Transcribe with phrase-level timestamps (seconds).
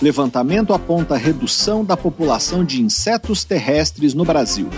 [0.00, 4.68] Levantamento aponta redução da população de insetos terrestres no Brasil.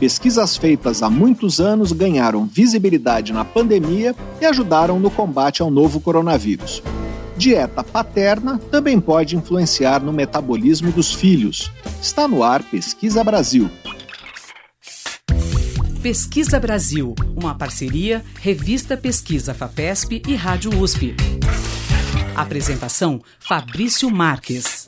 [0.00, 6.00] Pesquisas feitas há muitos anos ganharam visibilidade na pandemia e ajudaram no combate ao novo
[6.00, 6.82] coronavírus.
[7.36, 11.70] Dieta paterna também pode influenciar no metabolismo dos filhos.
[12.02, 13.70] Está no ar Pesquisa Brasil.
[16.02, 21.14] Pesquisa Brasil, uma parceria Revista Pesquisa FAPESP e Rádio USP.
[22.38, 24.86] Apresentação Fabrício Marques.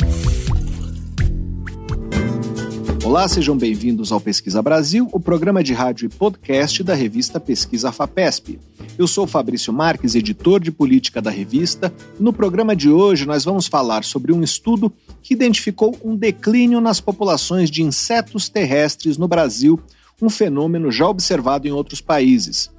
[3.04, 7.90] Olá, sejam bem-vindos ao Pesquisa Brasil, o programa de rádio e podcast da revista Pesquisa
[7.90, 8.60] FAPESP.
[8.96, 11.92] Eu sou Fabrício Marques, editor de política da revista.
[12.20, 17.00] No programa de hoje, nós vamos falar sobre um estudo que identificou um declínio nas
[17.00, 19.80] populações de insetos terrestres no Brasil,
[20.22, 22.70] um fenômeno já observado em outros países.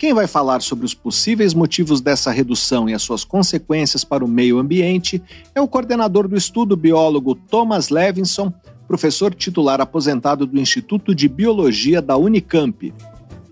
[0.00, 4.28] Quem vai falar sobre os possíveis motivos dessa redução e as suas consequências para o
[4.28, 5.22] meio ambiente
[5.54, 8.50] é o coordenador do estudo, biólogo Thomas Levinson,
[8.88, 12.94] professor titular aposentado do Instituto de Biologia da Unicamp.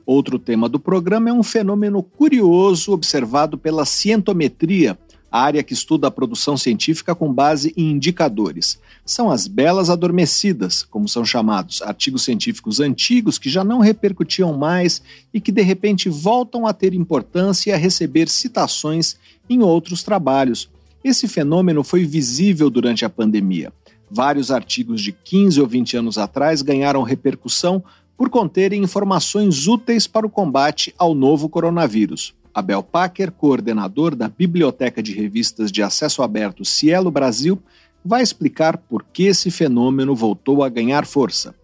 [0.07, 4.99] Outro tema do programa é um fenômeno curioso observado pela cientometria,
[5.31, 8.79] a área que estuda a produção científica com base em indicadores.
[9.05, 15.03] São as belas adormecidas, como são chamados, artigos científicos antigos que já não repercutiam mais
[15.33, 19.17] e que de repente voltam a ter importância e a receber citações
[19.49, 20.69] em outros trabalhos.
[21.05, 23.73] Esse fenômeno foi visível durante a pandemia.
[24.11, 27.83] Vários artigos de 15 ou 20 anos atrás ganharam repercussão
[28.17, 32.35] por conterem informações úteis para o combate ao novo coronavírus.
[32.55, 37.63] Abel Packer, coordenador da Biblioteca de Revistas de Acesso Aberto Cielo Brasil,
[38.05, 41.55] vai explicar por que esse fenômeno voltou a ganhar força.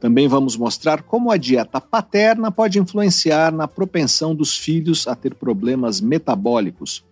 [0.00, 5.34] Também vamos mostrar como a dieta paterna pode influenciar na propensão dos filhos a ter
[5.34, 7.04] problemas metabólicos.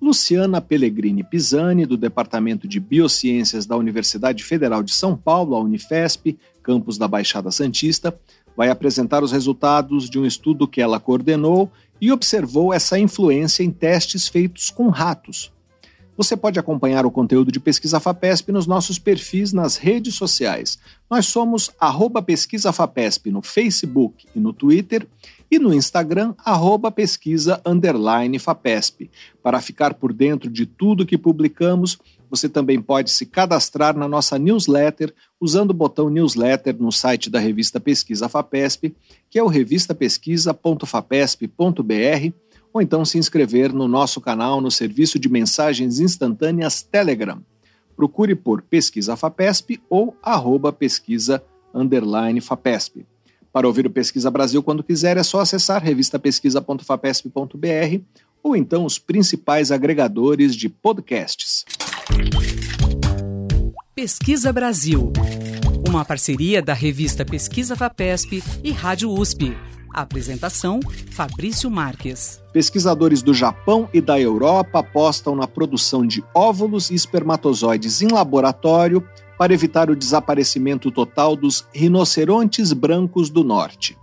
[0.00, 6.38] Luciana Pellegrini Pisani, do Departamento de Biociências da Universidade Federal de São Paulo, a Unifesp,
[6.62, 8.18] campus da Baixada Santista,
[8.56, 13.70] vai apresentar os resultados de um estudo que ela coordenou e observou essa influência em
[13.70, 15.52] testes feitos com ratos.
[16.16, 20.78] Você pode acompanhar o conteúdo de Pesquisa FAPESP nos nossos perfis nas redes sociais.
[21.08, 25.06] Nós somos arroba Pesquisa FAPESP no Facebook e no Twitter
[25.50, 27.60] e no Instagram, arroba pesquisa
[28.38, 29.10] FAPESP.
[29.42, 31.98] Para ficar por dentro de tudo que publicamos,
[32.30, 37.40] você também pode se cadastrar na nossa newsletter usando o botão newsletter no site da
[37.40, 38.94] revista Pesquisa FAPESP,
[39.28, 42.32] que é o revistapesquisa.fapesp.br,
[42.72, 47.42] ou então se inscrever no nosso canal no serviço de mensagens instantâneas Telegram.
[47.96, 51.42] Procure por Pesquisa FAPESP ou arroba pesquisa
[52.40, 53.04] FAPESP.
[53.52, 58.00] Para ouvir o Pesquisa Brasil quando quiser, é só acessar revistapesquisa.fapesp.br
[58.42, 61.64] ou então os principais agregadores de podcasts.
[63.94, 65.12] Pesquisa Brasil.
[65.86, 69.56] Uma parceria da revista Pesquisa Fapesp e Rádio USP.
[69.92, 72.40] apresentação: Fabrício Marques.
[72.52, 79.06] Pesquisadores do Japão e da Europa apostam na produção de óvulos e espermatozoides em laboratório
[79.38, 83.96] para evitar o desaparecimento total dos rinocerontes brancos do norte.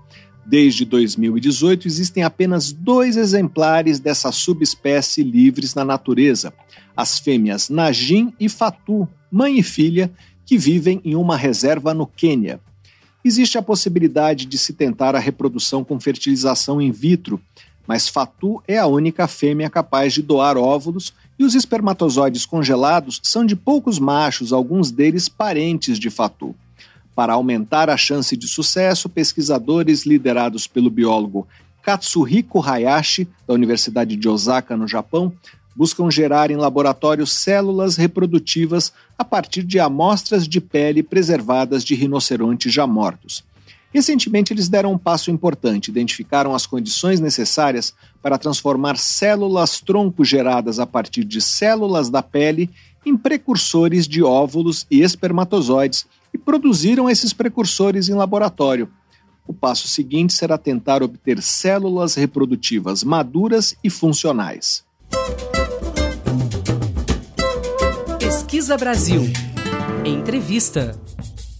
[0.45, 6.53] Desde 2018, existem apenas dois exemplares dessa subespécie livres na natureza:
[6.97, 10.11] as fêmeas Najin e Fatu, mãe e filha,
[10.43, 12.59] que vivem em uma reserva no Quênia.
[13.23, 17.39] Existe a possibilidade de se tentar a reprodução com fertilização in vitro,
[17.85, 23.45] mas Fatu é a única fêmea capaz de doar óvulos e os espermatozoides congelados são
[23.45, 26.55] de poucos machos, alguns deles parentes de Fatu.
[27.13, 31.47] Para aumentar a chance de sucesso, pesquisadores liderados pelo biólogo
[31.87, 35.31] Katsuhiko Hayashi, da Universidade de Osaka, no Japão,
[35.77, 42.73] buscam gerar em laboratório células reprodutivas a partir de amostras de pele preservadas de rinocerontes
[42.73, 43.43] já mortos.
[43.93, 47.93] Recentemente, eles deram um passo importante, identificaram as condições necessárias
[48.23, 52.71] para transformar células tronco geradas a partir de células da pele
[53.05, 58.89] em precursores de óvulos e espermatozoides e produziram esses precursores em laboratório.
[59.45, 64.86] O passo seguinte será tentar obter células reprodutivas maduras e funcionais.
[68.19, 69.23] Pesquisa Brasil.
[70.05, 70.99] Entrevista.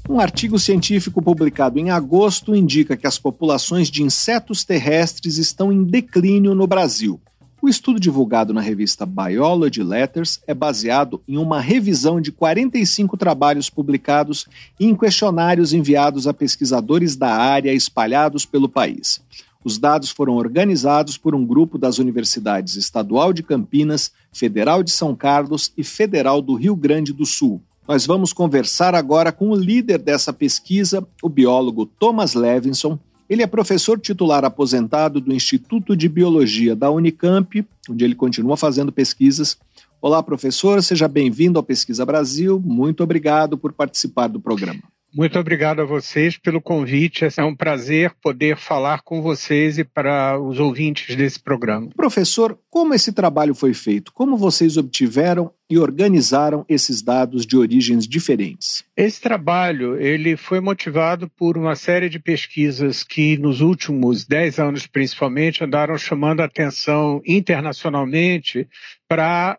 [0.09, 5.83] Um artigo científico publicado em agosto indica que as populações de insetos terrestres estão em
[5.83, 7.19] declínio no Brasil.
[7.59, 13.69] O estudo divulgado na revista Biology Letters é baseado em uma revisão de 45 trabalhos
[13.69, 14.47] publicados
[14.79, 19.21] e em questionários enviados a pesquisadores da área espalhados pelo país.
[19.67, 25.13] Os dados foram organizados por um grupo das universidades Estadual de Campinas, Federal de São
[25.13, 27.61] Carlos e Federal do Rio Grande do Sul.
[27.85, 32.97] Nós vamos conversar agora com o líder dessa pesquisa, o biólogo Thomas Levinson.
[33.29, 38.89] Ele é professor titular aposentado do Instituto de Biologia da Unicamp, onde ele continua fazendo
[38.89, 39.57] pesquisas.
[40.01, 42.57] Olá, professor, seja bem-vindo ao Pesquisa Brasil.
[42.65, 44.79] Muito obrigado por participar do programa.
[45.17, 47.25] Muito obrigado a vocês pelo convite.
[47.37, 51.89] É um prazer poder falar com vocês e para os ouvintes desse programa.
[51.95, 54.13] Professor, como esse trabalho foi feito?
[54.13, 58.83] Como vocês obtiveram e organizaram esses dados de origens diferentes?
[58.95, 64.85] Esse trabalho ele foi motivado por uma série de pesquisas que nos últimos dez anos,
[64.85, 68.67] principalmente, andaram chamando a atenção internacionalmente
[69.09, 69.57] para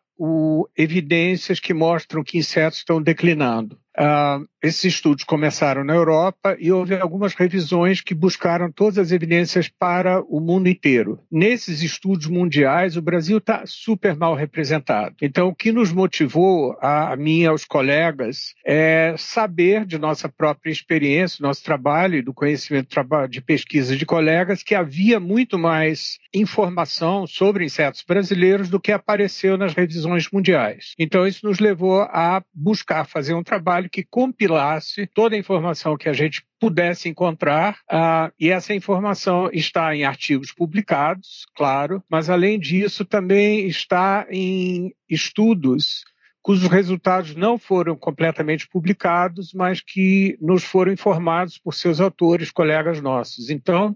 [0.76, 3.78] evidências que mostram que insetos estão declinando.
[3.98, 9.68] Uh, esses estudos começaram na Europa e houve algumas revisões que buscaram todas as evidências
[9.68, 11.20] para o mundo inteiro.
[11.30, 15.16] Nesses estudos mundiais, o Brasil está super mal representado.
[15.20, 20.28] Então, o que nos motivou, a, a mim e aos colegas, é saber de nossa
[20.28, 22.88] própria experiência, nosso trabalho e do conhecimento
[23.28, 29.56] de pesquisa de colegas que havia muito mais informação sobre insetos brasileiros do que apareceu
[29.56, 30.94] nas revisões mundiais.
[30.98, 36.08] Então, isso nos levou a buscar fazer um trabalho que compilasse toda a informação que
[36.08, 42.58] a gente pudesse encontrar, uh, e essa informação está em artigos publicados, claro, mas além
[42.58, 46.05] disso também está em estudos
[46.49, 53.02] cujos resultados não foram completamente publicados, mas que nos foram informados por seus autores, colegas
[53.02, 53.50] nossos.
[53.50, 53.94] Então,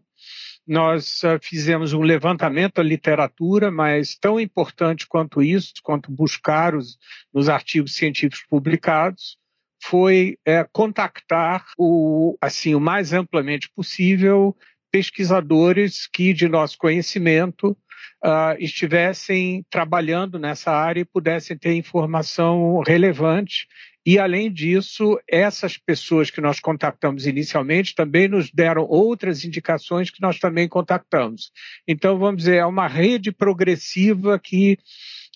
[0.67, 6.99] nós uh, fizemos um levantamento da literatura, mas tão importante quanto isso, quanto buscar os,
[7.33, 9.39] nos artigos científicos publicados,
[9.83, 14.57] foi é, contactar o, assim, o mais amplamente possível
[14.93, 17.77] pesquisadores que, de nosso conhecimento,
[18.23, 23.67] uh, estivessem trabalhando nessa área e pudessem ter informação relevante.
[24.05, 30.21] E, além disso, essas pessoas que nós contactamos inicialmente também nos deram outras indicações que
[30.21, 31.51] nós também contactamos.
[31.89, 34.77] Então, vamos dizer, é uma rede progressiva que,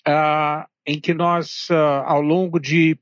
[0.07, 2.97] uh, em que nós, uh, ao longo de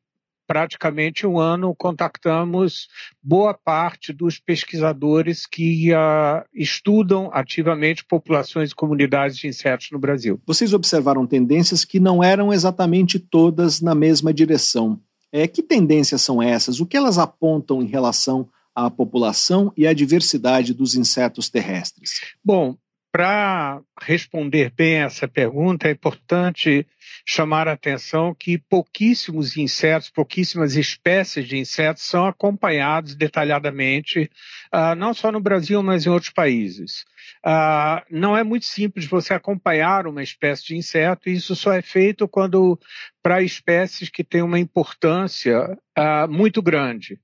[0.47, 2.87] praticamente um ano contactamos
[3.21, 10.39] boa parte dos pesquisadores que uh, estudam ativamente populações e comunidades de insetos no Brasil.
[10.45, 14.99] Vocês observaram tendências que não eram exatamente todas na mesma direção.
[15.31, 16.79] É, que tendências são essas?
[16.79, 22.21] O que elas apontam em relação à população e à diversidade dos insetos terrestres?
[22.43, 22.77] Bom,
[23.15, 26.85] para responder bem essa pergunta, é importante
[27.25, 34.29] chamar a atenção que pouquíssimos insetos, pouquíssimas espécies de insetos são acompanhados detalhadamente,
[34.73, 37.05] uh, não só no Brasil, mas em outros países.
[37.45, 41.81] Uh, não é muito simples você acompanhar uma espécie de inseto, e isso só é
[41.81, 42.77] feito quando
[43.23, 47.17] para espécies que têm uma importância uh, muito grande.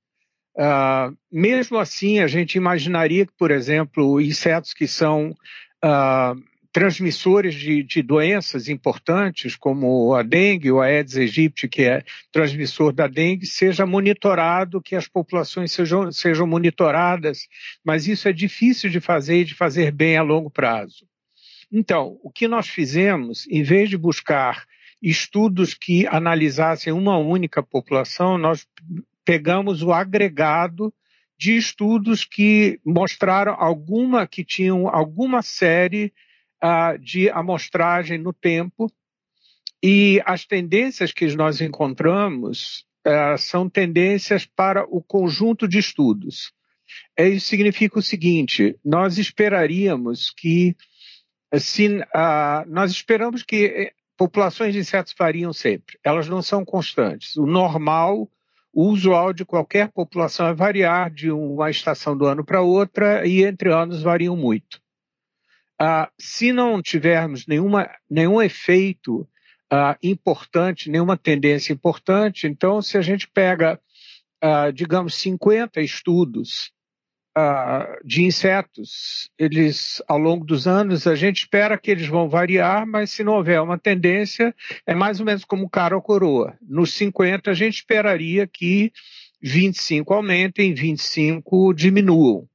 [0.55, 5.35] Uh, mesmo assim, a gente imaginaria que, por exemplo, insetos que são
[5.83, 6.41] uh,
[6.71, 13.07] transmissores de, de, doenças importantes, como a dengue a Aedes aegypti, que é transmissor da
[13.07, 17.47] dengue, seja monitorado, que as populações sejam, sejam monitoradas,
[17.83, 21.05] mas isso é difícil de fazer e de fazer bem a longo prazo.
[21.71, 24.65] Então, o que nós fizemos, em vez de buscar
[25.01, 28.67] estudos que analisassem uma única população, nós
[29.25, 30.93] pegamos o agregado
[31.41, 36.13] de estudos que mostraram alguma, que tinham alguma série
[36.63, 38.91] uh, de amostragem no tempo,
[39.81, 46.53] e as tendências que nós encontramos uh, são tendências para o conjunto de estudos.
[47.17, 50.75] Isso significa o seguinte: nós esperaríamos que,
[51.51, 57.35] assim, uh, nós esperamos que eh, populações de insetos variam sempre, elas não são constantes.
[57.35, 58.29] O normal
[58.73, 63.43] o usual de qualquer população é variar de uma estação do ano para outra e
[63.43, 64.81] entre anos variam muito.
[65.79, 69.27] Ah, se não tivermos nenhuma, nenhum efeito
[69.69, 73.79] ah, importante, nenhuma tendência importante, então se a gente pega,
[74.41, 76.71] ah, digamos, 50 estudos
[77.37, 82.85] uh, de insetos, eles, ao longo dos anos, a gente espera que eles vão variar,
[82.85, 84.53] mas se não houver uma tendência,
[84.85, 86.57] é mais ou menos como cara ou coroa.
[86.61, 88.91] Nos 50, a gente esperaria que
[89.41, 92.47] 25 aumentem, 25 diminuam.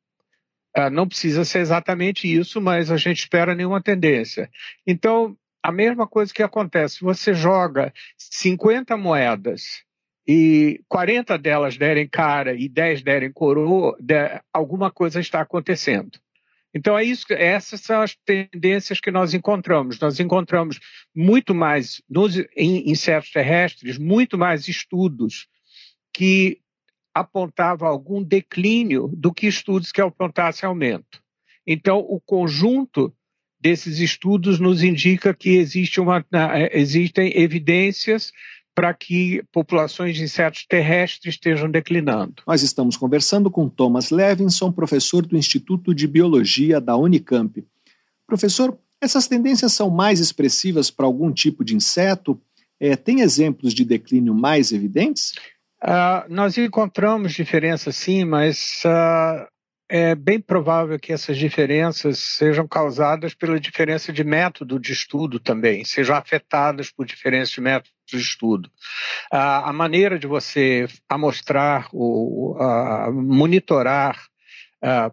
[0.77, 4.51] Uh, não precisa ser exatamente isso, mas a gente espera nenhuma tendência.
[4.87, 9.85] Então, a mesma coisa que acontece, você joga 50 moedas
[10.27, 13.97] e 40 delas derem cara e 10 derem coroa,
[14.53, 16.19] alguma coisa está acontecendo.
[16.75, 19.99] Então, é isso, essas são as tendências que nós encontramos.
[19.99, 20.79] Nós encontramos
[21.15, 25.47] muito mais, nos, em insetos terrestres, muito mais estudos
[26.13, 26.61] que
[27.15, 31.23] apontavam algum declínio do que estudos que apontassem aumento.
[31.67, 33.11] Então, o conjunto
[33.59, 36.23] desses estudos nos indica que existe uma,
[36.73, 38.33] existem evidências
[38.77, 42.43] para que populações de insetos terrestres estejam declinando.
[42.47, 47.65] Nós estamos conversando com Thomas Levinson, professor do Instituto de Biologia da Unicamp.
[48.27, 52.39] Professor, essas tendências são mais expressivas para algum tipo de inseto?
[52.79, 55.33] É, tem exemplos de declínio mais evidentes?
[55.83, 59.49] Uh, nós encontramos diferenças sim, mas uh,
[59.89, 65.85] é bem provável que essas diferenças sejam causadas pela diferença de método de estudo também,
[65.85, 68.71] sejam afetadas por diferenças de método de estudo.
[69.31, 72.57] a maneira de você amostrar ou
[73.13, 74.27] monitorar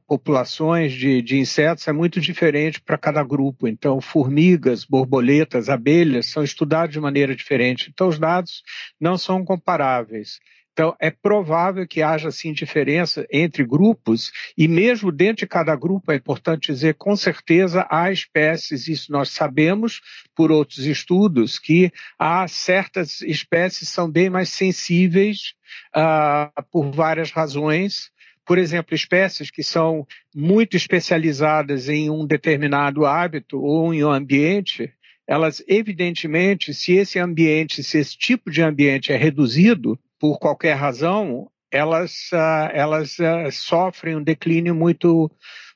[0.08, 3.68] populações de, de, insetos é muito diferente para cada grupo.
[3.68, 7.90] Então, formigas, borboletas, abelhas são estudados de maneira diferente.
[7.92, 8.62] Então, os dados
[9.00, 10.40] não são comparáveis.
[10.74, 16.12] Então, é provável que haja, sim, diferença entre grupos, e mesmo dentro de cada grupo,
[16.12, 20.02] é importante dizer, com certeza há espécies, isso nós sabemos
[20.36, 25.54] por outros estudos, que há certas espécies são bem mais sensíveis
[25.96, 28.12] uh, por várias razões.
[28.44, 34.92] Por exemplo, espécies que são muito especializadas em um determinado hábito ou em um ambiente,
[35.28, 41.52] elas, evidentemente, se esse ambiente, se esse tipo de ambiente é reduzido, por qualquer razão,
[41.70, 45.30] elas, uh, elas uh, sofrem um declínio muito,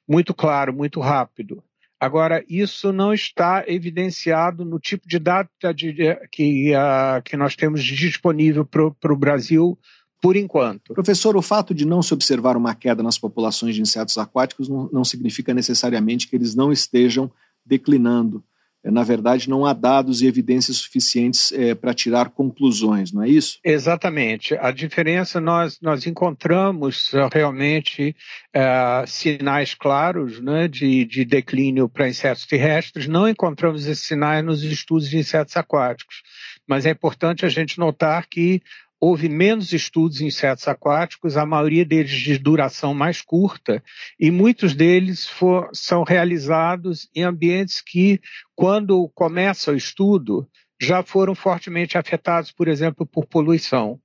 [0.07, 1.61] muito claro, muito rápido.
[1.99, 5.93] Agora, isso não está evidenciado no tipo de data de,
[6.31, 9.77] que, uh, que nós temos disponível para o Brasil
[10.21, 10.93] por enquanto.
[10.93, 14.89] Professor, o fato de não se observar uma queda nas populações de insetos aquáticos não,
[14.93, 17.29] não significa necessariamente que eles não estejam
[17.65, 18.41] declinando.
[18.83, 23.29] É, na verdade, não há dados e evidências suficientes é, para tirar conclusões, não é
[23.29, 23.59] isso?
[23.63, 24.55] Exatamente.
[24.55, 28.15] A diferença, nós, nós encontramos uh, realmente
[28.55, 34.63] uh, sinais claros né, de, de declínio para insetos terrestres, não encontramos esses sinais nos
[34.63, 36.21] estudos de insetos aquáticos.
[36.67, 38.61] Mas é importante a gente notar que
[38.99, 43.83] houve menos estudos em insetos aquáticos, a maioria deles de duração mais curta,
[44.19, 48.19] e muitos deles for, são realizados em ambientes que,
[48.55, 50.47] quando começa o estudo,
[50.81, 53.99] já foram fortemente afetados, por exemplo, por poluição.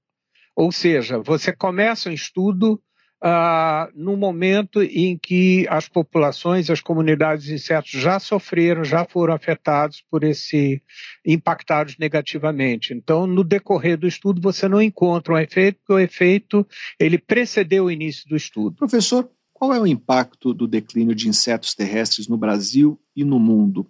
[0.54, 2.82] Ou seja, você começa um estudo
[3.24, 9.32] ah, no momento em que as populações, as comunidades de insetos já sofreram, já foram
[9.32, 10.82] afetados por esse,
[11.24, 12.92] impactados negativamente.
[12.92, 16.66] Então, no decorrer do estudo, você não encontra um efeito, porque o efeito,
[16.98, 18.74] ele precedeu o início do estudo.
[18.74, 23.88] Professor, qual é o impacto do declínio de insetos terrestres no Brasil e no mundo?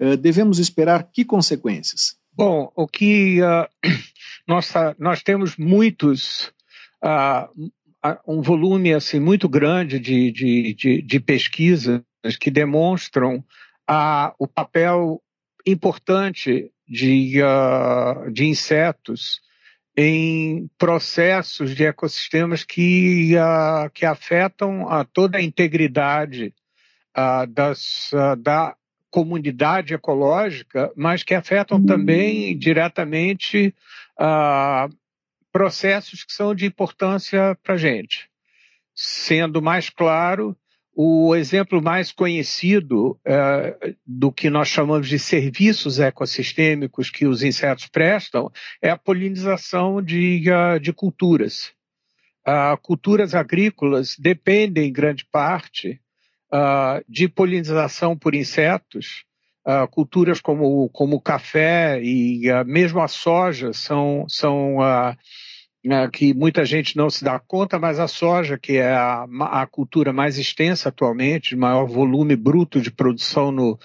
[0.00, 2.16] Uh, devemos esperar que consequências?
[2.32, 3.88] Bom, o que uh,
[4.48, 6.52] nós, nós temos muitos
[7.04, 7.70] uh,
[8.26, 12.02] um volume assim muito grande de, de, de, de pesquisas
[12.40, 13.44] que demonstram
[13.86, 15.22] a, o papel
[15.66, 19.40] importante de, uh, de insetos
[19.96, 26.54] em processos de ecossistemas que, uh, que afetam a toda a integridade
[27.16, 28.74] uh, das, da
[29.10, 33.74] comunidade ecológica, mas que afetam também diretamente
[35.52, 38.28] processos que são de importância para a gente.
[38.94, 40.56] Sendo mais claro,
[40.94, 47.86] o exemplo mais conhecido é, do que nós chamamos de serviços ecossistêmicos que os insetos
[47.86, 51.72] prestam é a polinização de, uh, de culturas.
[52.46, 56.00] Uh, culturas agrícolas dependem, em grande parte,
[56.52, 59.24] uh, de polinização por insetos,
[59.64, 66.34] Uh, culturas como, como o café e uh, mesmo a soja são, são uh, que
[66.34, 70.36] muita gente não se dá conta, mas a soja, que é a, a cultura mais
[70.36, 73.78] extensa atualmente, de maior volume bruto de produção no,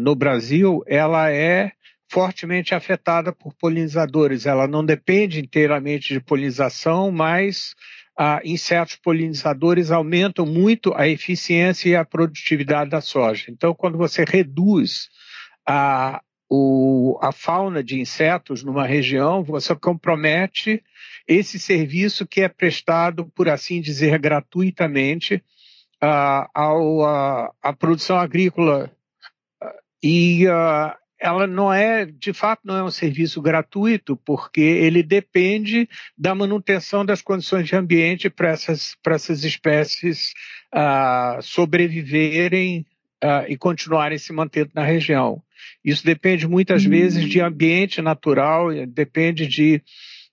[0.00, 1.72] no Brasil, ela é
[2.08, 4.46] fortemente afetada por polinizadores.
[4.46, 7.74] Ela não depende inteiramente de polinização, mas
[8.18, 13.44] ah, insetos polinizadores aumentam muito a eficiência e a produtividade da soja.
[13.48, 15.08] Então, quando você reduz
[15.64, 16.20] a,
[16.50, 20.82] o, a fauna de insetos numa região, você compromete
[21.28, 25.36] esse serviço que é prestado, por assim dizer, gratuitamente
[26.02, 28.90] uh, ao, uh, à produção agrícola.
[30.02, 30.44] E
[31.20, 37.04] ela não é, de fato, não é um serviço gratuito, porque ele depende da manutenção
[37.04, 40.32] das condições de ambiente para essas, essas espécies
[40.72, 42.86] uh, sobreviverem
[43.22, 45.42] uh, e continuarem se mantendo na região.
[45.84, 46.90] Isso depende muitas uhum.
[46.90, 49.82] vezes de ambiente natural, depende de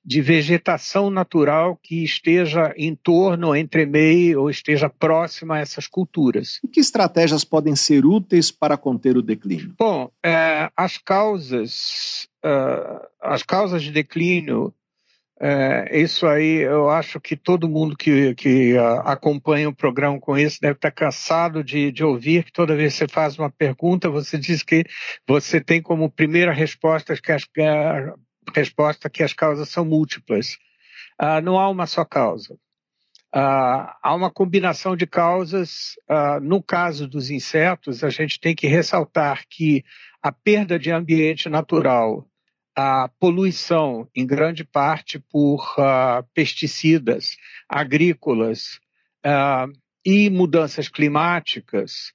[0.06, 6.60] de vegetação natural que esteja em torno, entre meio ou esteja próxima a essas culturas.
[6.64, 9.74] E que estratégias podem ser úteis para conter o declínio?
[9.80, 14.72] Bom, é, as causas, uh, as causas de declínio,
[15.38, 20.38] é, isso aí eu acho que todo mundo que, que uh, acompanha o programa com
[20.38, 24.10] isso deve estar cansado de, de ouvir que toda vez que você faz uma pergunta,
[24.10, 24.86] você diz que
[25.28, 27.44] você tem como primeira resposta que as,
[28.54, 30.58] resposta que as causas são múltiplas.
[31.22, 32.54] Uh, não há uma só causa.
[33.34, 35.96] Uh, há uma combinação de causas.
[36.10, 39.84] Uh, no caso dos insetos, a gente tem que ressaltar que
[40.22, 42.28] a perda de ambiente natural,
[42.76, 45.76] a poluição, em grande parte por
[46.34, 47.38] pesticidas
[47.70, 48.80] agrícolas
[50.04, 52.12] e mudanças climáticas,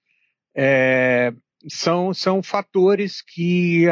[0.54, 1.32] é,
[1.68, 3.86] são, são fatores que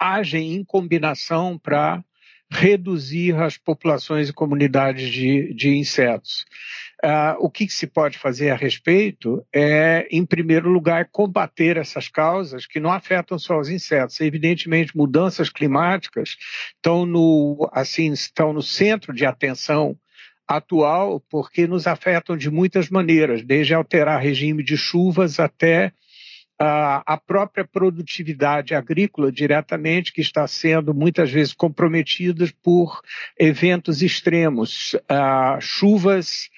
[0.00, 2.02] agem em combinação para
[2.50, 6.44] reduzir as populações e comunidades de, de insetos.
[7.02, 12.08] Uh, o que, que, se pode fazer a respeito é, em primeiro lugar, combater essas
[12.08, 14.20] causas que não afetam só os insetos.
[14.20, 16.36] Evidentemente, mudanças climáticas
[16.74, 19.96] estão no, assim, estão no centro de atenção
[20.46, 25.92] atual, porque nos afetam de muitas maneiras, desde alterar regime de chuvas até
[26.62, 33.00] a própria produtividade agrícola diretamente, que está sendo muitas vezes comprometida por
[33.38, 34.94] eventos extremos,
[35.62, 36.50] chuvas,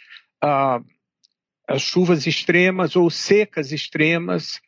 [1.79, 4.61] chuvas extremas ou secas extremas.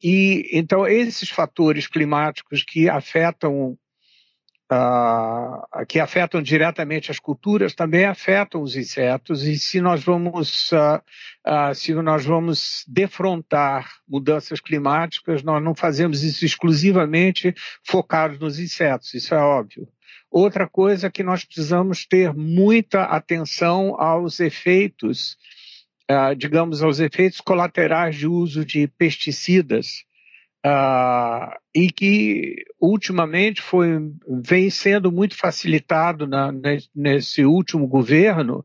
[0.00, 3.76] e então esses fatores climáticos que afetam
[4.72, 11.00] uh, que afetam diretamente as culturas também afetam os insetos e se nós vamos uh,
[11.46, 17.54] uh, se nós vamos defrontar mudanças climáticas nós não fazemos isso exclusivamente
[17.84, 19.88] focados nos insetos isso é óbvio.
[20.30, 25.36] Outra coisa é que nós precisamos ter muita atenção aos efeitos
[26.36, 30.04] digamos aos efeitos colaterais de uso de pesticidas
[30.66, 34.10] Uh, e que ultimamente foi,
[34.44, 36.50] vem sendo muito facilitado na,
[36.92, 38.64] nesse último governo,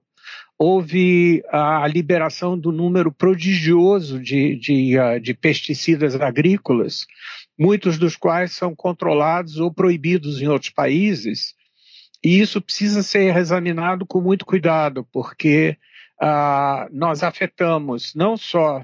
[0.58, 7.06] houve a liberação do número prodigioso de, de, uh, de pesticidas agrícolas,
[7.60, 11.54] muitos dos quais são controlados ou proibidos em outros países,
[12.24, 15.78] e isso precisa ser examinado com muito cuidado, porque
[16.20, 18.84] uh, nós afetamos não só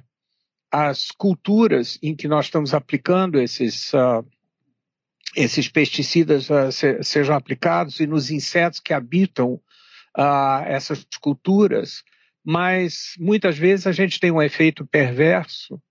[0.71, 4.25] as culturas em que nós estamos aplicando esses, uh,
[5.35, 9.53] esses pesticidas uh, se, sejam aplicados e nos insetos que habitam
[10.17, 12.03] uh, essas culturas,
[12.43, 15.81] mas muitas vezes a gente tem um efeito perverso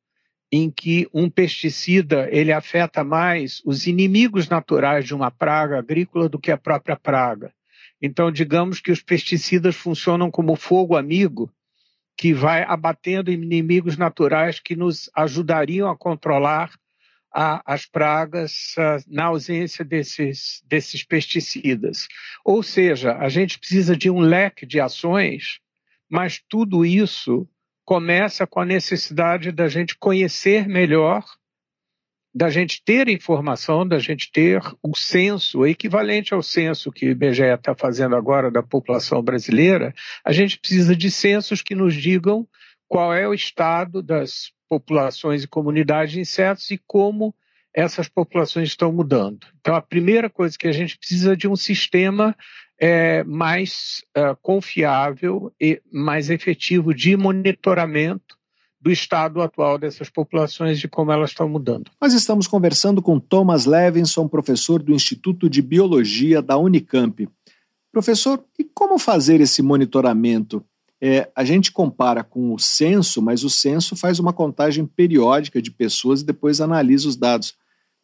[0.52, 6.38] em que um pesticida ele afeta mais os inimigos naturais de uma praga agrícola do
[6.38, 7.52] que a própria praga.
[8.00, 11.50] Então, digamos que os pesticidas funcionam como fogo amigo
[12.16, 16.70] que vai abatendo inimigos naturais que nos ajudariam a controlar
[17.33, 22.09] a, as pragas a, na ausência desses, desses pesticidas.
[22.44, 25.61] Ou seja, a gente precisa de um leque de ações,
[26.09, 27.46] mas tudo isso
[27.85, 31.24] começa com a necessidade da gente conhecer melhor
[32.37, 37.11] da gente ter informação, da gente ter o censo, o equivalente ao censo que o
[37.11, 42.46] IBGE está fazendo agora da população brasileira, a gente precisa de censos que nos digam
[42.87, 47.35] qual é o estado das populações e comunidades de insetos e como
[47.72, 49.46] essas populações estão mudando.
[49.59, 52.37] Então, a primeira coisa que a gente precisa de um sistema
[52.79, 58.37] é, mais uh, confiável e mais efetivo de monitoramento
[58.80, 61.90] do estado atual dessas populações e como elas estão mudando.
[62.00, 67.28] Nós estamos conversando com Thomas Levinson, professor do Instituto de Biologia da Unicamp.
[67.90, 70.64] Professor, e como fazer esse monitoramento?
[71.00, 75.70] É, a gente compara com o censo, mas o censo faz uma contagem periódica de
[75.70, 77.54] pessoas e depois analisa os dados.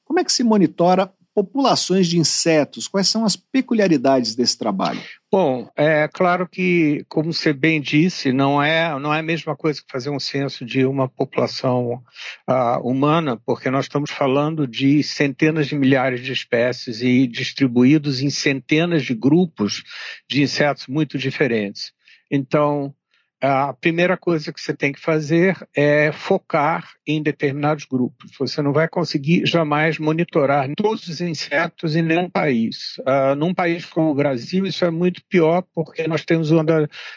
[0.04, 2.88] Como é que se monitora populações de insetos?
[2.88, 5.01] Quais são as peculiaridades desse trabalho?
[5.31, 9.81] Bom, é claro que, como você bem disse, não é, não é a mesma coisa
[9.81, 12.03] que fazer um censo de uma população
[12.49, 18.29] uh, humana, porque nós estamos falando de centenas de milhares de espécies e distribuídos em
[18.29, 19.83] centenas de grupos
[20.29, 21.92] de insetos muito diferentes.
[22.31, 22.95] Então,
[23.44, 28.31] a primeira coisa que você tem que fazer é focar em determinados grupos.
[28.38, 32.98] Você não vai conseguir jamais monitorar todos os insetos em nenhum país.
[33.00, 36.64] Uh, num país como o Brasil, isso é muito pior porque nós temos uma,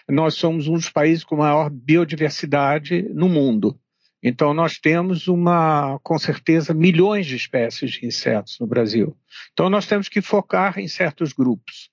[0.10, 3.80] nós somos um dos países com maior biodiversidade no mundo.
[4.24, 9.16] Então nós temos uma, com certeza, milhões de espécies de insetos no Brasil.
[9.54, 11.92] Então nós temos que focar em certos grupos.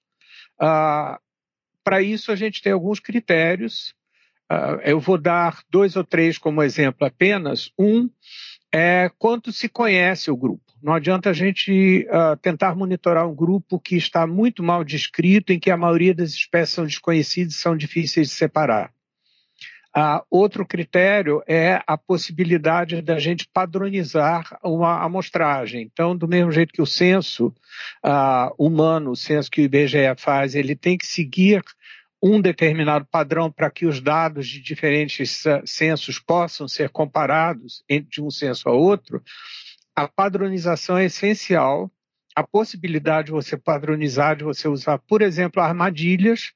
[0.58, 1.20] Uh,
[1.84, 3.94] Para isso a gente tem alguns critérios
[4.84, 7.70] eu vou dar dois ou três como exemplo apenas.
[7.78, 8.08] Um
[8.72, 10.72] é quanto se conhece o grupo.
[10.82, 15.60] Não adianta a gente uh, tentar monitorar um grupo que está muito mal descrito, em
[15.60, 18.90] que a maioria das espécies são desconhecidas e são difíceis de separar.
[19.94, 25.82] Uh, outro critério é a possibilidade da gente padronizar uma amostragem.
[25.82, 27.54] Então, do mesmo jeito que o censo
[28.04, 31.62] uh, humano, o censo que o IBGE faz, ele tem que seguir
[32.22, 38.30] um determinado padrão para que os dados de diferentes censos possam ser comparados de um
[38.30, 39.22] censo a outro,
[39.94, 41.90] a padronização é essencial.
[42.34, 46.52] A possibilidade de você padronizar, de você usar, por exemplo, armadilhas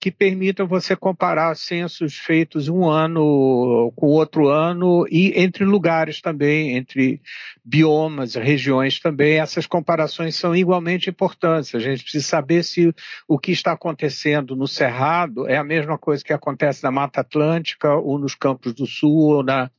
[0.00, 6.76] que permitam você comparar censos feitos um ano com outro ano e entre lugares também,
[6.76, 7.22] entre
[7.64, 9.38] biomas, regiões também.
[9.38, 11.74] Essas comparações são igualmente importantes.
[11.74, 12.94] A gente precisa saber se
[13.26, 17.94] o que está acontecendo no Cerrado é a mesma coisa que acontece na Mata Atlântica
[17.94, 19.70] ou nos Campos do Sul ou na,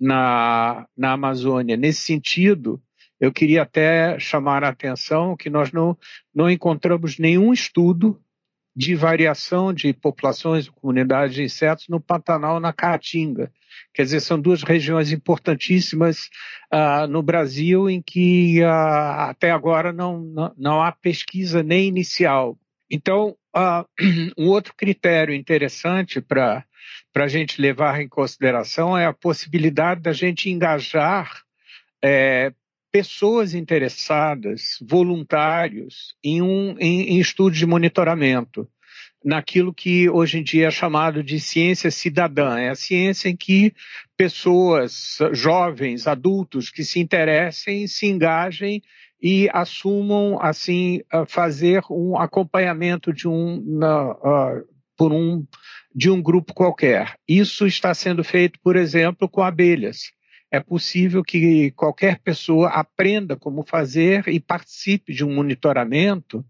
[0.00, 1.76] na, na Amazônia.
[1.76, 2.82] Nesse sentido,
[3.20, 5.96] eu queria até chamar a atenção que nós não,
[6.34, 8.20] não encontramos nenhum estudo
[8.74, 13.52] de variação de populações, comunidades de insetos no Pantanal, na Caatinga.
[13.94, 16.30] Quer dizer, são duas regiões importantíssimas
[16.72, 22.58] uh, no Brasil em que uh, até agora não, não, não, há pesquisa nem inicial.
[22.90, 23.86] Então, uh,
[24.38, 26.64] um outro critério interessante para
[27.14, 31.42] a gente levar em consideração é a possibilidade da gente engajar
[32.02, 32.52] é,
[32.92, 38.68] pessoas interessadas, voluntários, em, um, em, em estudos de monitoramento,
[39.24, 42.58] naquilo que hoje em dia é chamado de ciência cidadã.
[42.58, 43.72] É a ciência em que
[44.16, 48.82] pessoas, jovens, adultos que se interessem, se engajem
[49.22, 53.64] e assumam, assim, fazer um acompanhamento de um,
[54.96, 55.46] por um,
[55.94, 57.14] de um grupo qualquer.
[57.26, 60.12] Isso está sendo feito, por exemplo, com abelhas
[60.52, 66.44] é possível que qualquer pessoa aprenda como fazer e participe de um monitoramento,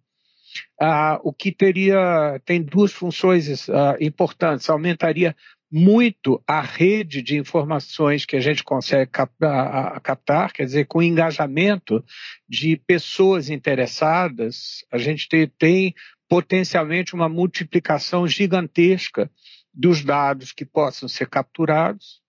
[0.78, 4.68] ah, o que teria tem duas funções ah, importantes.
[4.68, 5.36] Aumentaria
[5.70, 11.02] muito a rede de informações que a gente consegue captar, captar, quer dizer, com o
[11.02, 12.04] engajamento
[12.48, 15.94] de pessoas interessadas, a gente tem
[16.28, 19.30] potencialmente uma multiplicação gigantesca
[19.72, 22.21] dos dados que possam ser capturados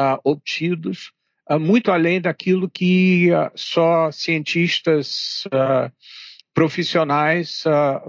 [0.00, 1.12] uh, obtidos,
[1.50, 5.44] uh, muito além daquilo que uh, só cientistas
[6.52, 7.64] profissionais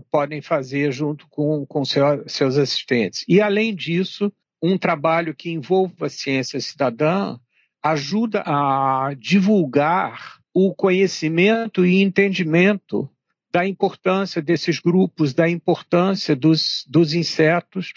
[0.09, 3.23] podem fazer junto com, com seu, seus assistentes.
[3.27, 7.37] E, além disso, um trabalho que envolva ciência cidadã
[7.83, 13.09] ajuda a divulgar o conhecimento e entendimento
[13.51, 17.93] da importância desses grupos, da importância dos, dos insetos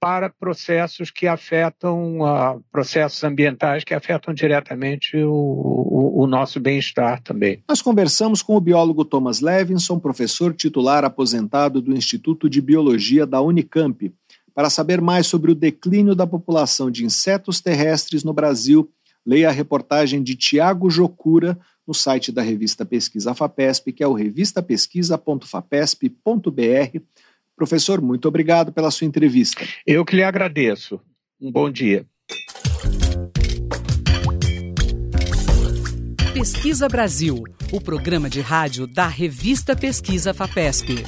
[0.00, 7.20] para processos que afetam, uh, processos ambientais que afetam diretamente o, o, o nosso bem-estar
[7.22, 7.62] também.
[7.68, 13.40] Nós conversamos com o biólogo Thomas Levinson, professor titular aposentado do Instituto de Biologia da
[13.40, 14.14] Unicamp,
[14.54, 18.90] para saber mais sobre o declínio da população de insetos terrestres no Brasil.
[19.26, 24.12] Leia a reportagem de Tiago Jocura no site da revista Pesquisa FAPESP, que é o
[24.12, 27.00] revistapesquisa.fapesp.br
[27.58, 29.66] Professor, muito obrigado pela sua entrevista.
[29.84, 31.00] Eu que lhe agradeço.
[31.40, 32.06] Um bom dia.
[36.32, 37.42] Pesquisa Brasil,
[37.72, 41.04] o programa de rádio da revista Pesquisa FAPESP.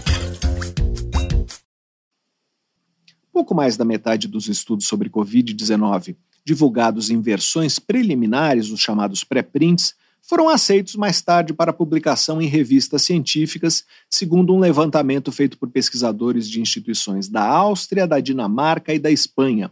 [3.33, 9.95] Pouco mais da metade dos estudos sobre Covid-19, divulgados em versões preliminares, os chamados pré-prints,
[10.23, 16.49] foram aceitos mais tarde para publicação em revistas científicas, segundo um levantamento feito por pesquisadores
[16.49, 19.71] de instituições da Áustria, da Dinamarca e da Espanha.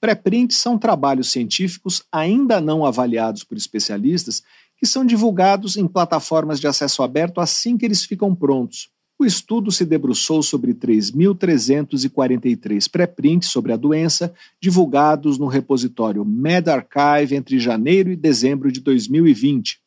[0.00, 4.42] Pré-prints são trabalhos científicos ainda não avaliados por especialistas
[4.76, 8.90] que são divulgados em plataformas de acesso aberto assim que eles ficam prontos.
[9.16, 17.60] O estudo se debruçou sobre 3.343 pré-prints sobre a doença, divulgados no repositório medRxiv entre
[17.60, 19.78] janeiro e dezembro de 2020.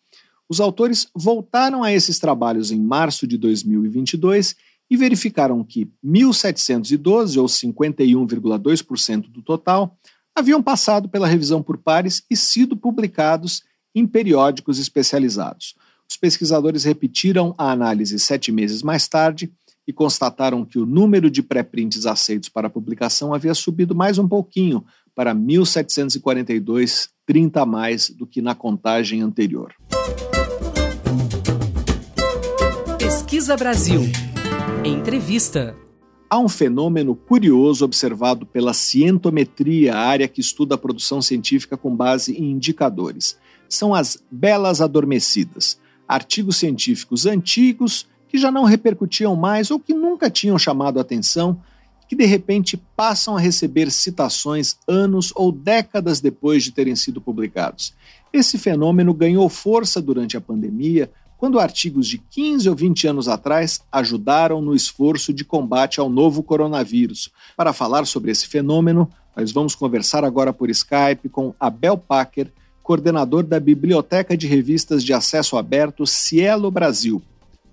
[0.50, 4.56] Os autores voltaram a esses trabalhos em março de 2022
[4.90, 9.98] e verificaram que 1.712, ou 51,2% do total,
[10.34, 13.62] haviam passado pela revisão por pares e sido publicados
[13.94, 15.76] em periódicos especializados.
[16.10, 19.52] Os pesquisadores repetiram a análise sete meses mais tarde
[19.86, 24.86] e constataram que o número de pré-prints aceitos para publicação havia subido mais um pouquinho,
[25.14, 29.74] para 1.742, 30 a mais do que na contagem anterior.
[32.98, 34.02] Pesquisa Brasil.
[34.86, 35.76] Entrevista.
[36.30, 41.96] Há um fenômeno curioso observado pela cientometria, a área que estuda a produção científica com
[41.96, 43.38] base em indicadores.
[43.70, 50.30] São as belas adormecidas, artigos científicos antigos que já não repercutiam mais ou que nunca
[50.30, 51.60] tinham chamado atenção
[52.08, 57.94] que de repente passam a receber citações anos ou décadas depois de terem sido publicados.
[58.32, 63.82] Esse fenômeno ganhou força durante a pandemia, quando artigos de 15 ou 20 anos atrás
[63.92, 67.30] ajudaram no esforço de combate ao novo coronavírus.
[67.56, 72.52] Para falar sobre esse fenômeno, nós vamos conversar agora por Skype com Abel Packer,
[72.88, 77.22] coordenador da Biblioteca de Revistas de Acesso Aberto Cielo Brasil.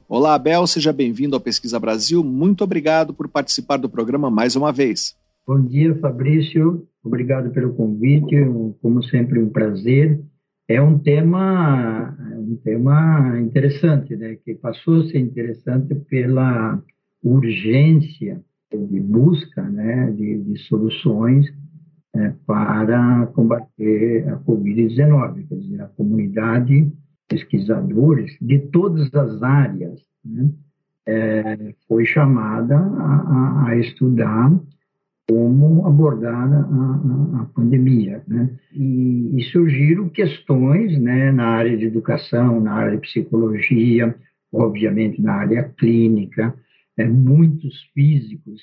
[0.09, 2.25] Olá, Abel, seja bem-vindo ao Pesquisa Brasil.
[2.25, 5.17] Muito obrigado por participar do programa mais uma vez.
[5.47, 6.85] Bom dia, Fabrício.
[7.05, 8.35] Obrigado pelo convite.
[8.83, 10.21] Como sempre, um prazer.
[10.67, 14.37] É um tema, um tema interessante, né?
[14.45, 16.83] Que passou a ser interessante pela
[17.23, 20.11] urgência de busca, né?
[20.11, 21.47] De, de soluções
[22.15, 25.49] é, para combater a Covid-19.
[25.49, 26.93] Quer dizer, a comunidade
[27.29, 30.51] pesquisadores de todas as áreas, né,
[31.07, 34.53] é, foi chamada a, a, estudar
[35.29, 38.23] como abordar a, a, pandemia.
[38.27, 38.51] Né?
[38.73, 44.15] E, e, surgiram questões né, na área de educação, na área de psicologia,
[44.53, 46.55] obviamente na área clínica.
[46.97, 48.63] É, muitos físicos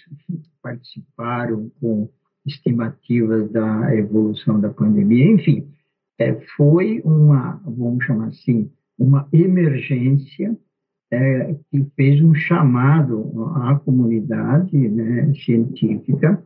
[0.63, 2.09] participaram com
[2.45, 5.31] estimativas da evolução da pandemia.
[5.31, 5.67] Enfim,
[6.19, 10.57] é, foi uma, vamos chamar assim, uma emergência
[11.11, 16.43] é, que fez um chamado à comunidade né, científica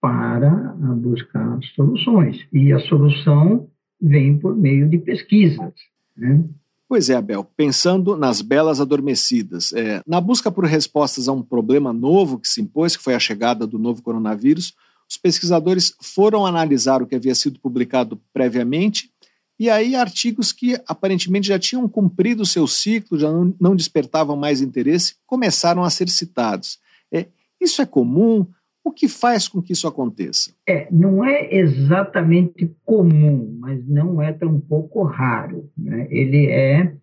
[0.00, 2.46] para buscar soluções.
[2.52, 3.68] E a solução
[4.00, 5.72] vem por meio de pesquisas.
[6.16, 6.44] Né?
[6.88, 11.92] Pois é, Abel, pensando nas belas adormecidas, é, na busca por respostas a um problema
[11.92, 14.72] novo que se impôs, que foi a chegada do novo coronavírus,
[15.08, 19.10] os pesquisadores foram analisar o que havia sido publicado previamente
[19.58, 24.60] e aí, artigos que aparentemente já tinham cumprido o seu ciclo, já não, despertavam mais
[24.60, 26.78] interesse, começaram a ser citados.
[27.10, 27.26] É,
[27.58, 28.46] isso é comum?
[28.84, 30.52] O que faz com que isso aconteça?
[30.68, 35.70] É, não é exatamente comum, mas não é tão pouco raro.
[35.76, 36.06] Né?
[36.10, 36.94] Ele é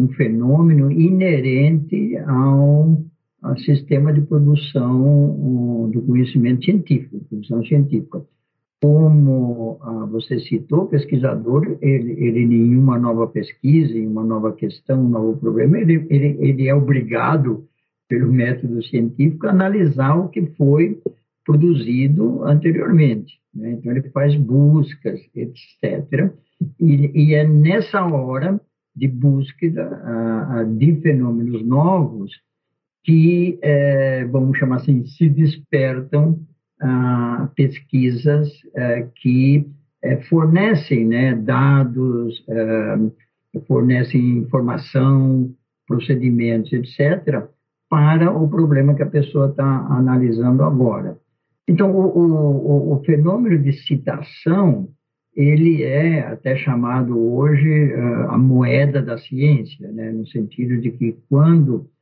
[0.00, 3.04] um fenômeno inerente ao,
[3.46, 8.22] ao sistema de produção do conhecimento científico, produção científica
[8.82, 14.52] como ah, você citou, o pesquisador, ele, ele em uma nova pesquisa, em uma nova
[14.52, 17.66] questão, um novo problema, ele, ele, ele é obrigado,
[18.08, 21.00] pelo método científico, a analisar o que foi
[21.44, 23.34] produzido anteriormente.
[23.52, 23.72] Né?
[23.72, 26.30] Então, ele faz buscas, etc.
[26.78, 28.60] E, e é nessa hora
[28.94, 32.32] de búsqueda ah, de fenômenos novos
[33.06, 36.40] que, eh, vamos chamar assim, se despertam
[36.82, 39.64] ah, pesquisas eh, que
[40.02, 42.44] eh, fornecem né, dados,
[43.68, 45.54] fornecem informação,
[45.86, 47.46] procedimentos, etc.,
[47.88, 51.16] para o problema que a pessoa está analisando agora.
[51.68, 54.88] Então, o, o, o, fenômeno de citação,
[55.34, 60.10] ele é até chamado hoje uh, a moeda da ciência, né?
[60.10, 61.95] no sentido de que quando é,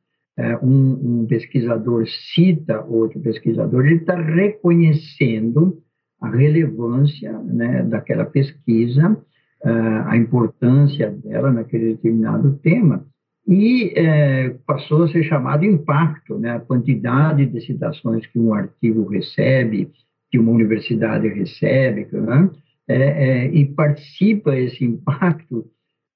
[0.62, 5.81] um, um, pesquisador cita outro pesquisador, ele está reconhecendo
[6.20, 9.16] a relevância né, daquela pesquisa,
[9.62, 9.70] é,
[10.07, 13.07] a importância dela naquele determinado tema,
[13.47, 19.07] e é, passou a ser chamado impacto, né, a quantidade de citações que um artigo
[19.07, 19.90] recebe,
[20.31, 22.51] que uma universidade recebe, né,
[22.88, 25.66] é, é, e participa esse impacto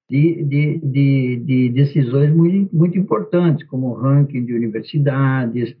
[0.09, 5.75] de, de, de, de decisões muito, muito importantes, como ranking de universidades,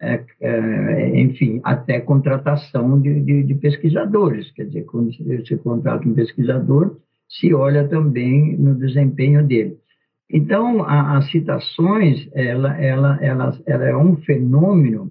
[0.00, 4.50] é, é, enfim, até contratação de, de, de, pesquisadores.
[4.52, 6.96] Quer dizer, quando você contrata um pesquisador,
[7.28, 9.76] se olha também no desempenho dele.
[10.30, 15.10] Então, as citações, ela, ela, ela, ela é um fenômeno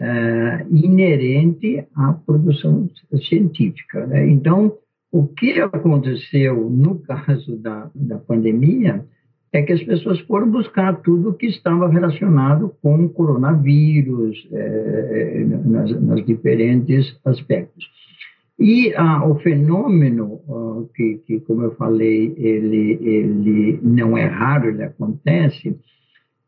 [0.00, 2.88] é, inerente à produção
[3.28, 4.06] científica.
[4.06, 4.28] Né?
[4.28, 4.72] Então,
[5.12, 9.04] o que aconteceu no caso da, da pandemia
[9.52, 16.00] é que as pessoas foram buscar tudo que estava relacionado com o coronavírus, é, nas,
[16.00, 17.84] nas, diferentes aspectos.
[18.56, 24.68] E ah, o fenômeno, ah, que, que, como eu falei, ele, ele não é raro,
[24.68, 25.76] ele acontece,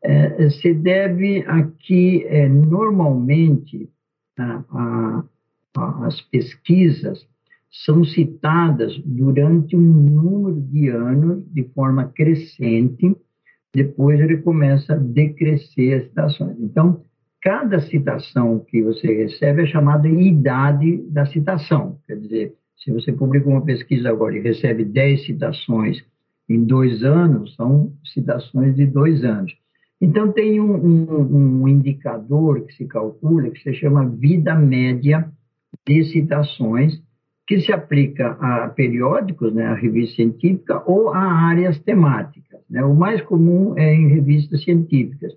[0.01, 3.89] é, se deve a que, é, normalmente,
[4.39, 7.27] a, a, as pesquisas
[7.73, 13.15] são citadas durante um número de anos de forma crescente,
[13.73, 16.55] depois ele começa a decrescer as citações.
[16.59, 17.03] Então,
[17.41, 21.97] cada citação que você recebe é chamada idade da citação.
[22.05, 25.97] Quer dizer, se você publica uma pesquisa agora e recebe 10 citações
[26.47, 29.51] em dois anos, são citações de dois anos.
[29.99, 35.27] Então, tem um, um, um indicador que se calcula que se chama vida média
[35.87, 37.01] de citações,
[37.45, 42.61] que se aplica a periódicos, né, a revista científica, ou a áreas temáticas.
[42.69, 42.83] Né?
[42.83, 45.33] O mais comum é em revistas científicas.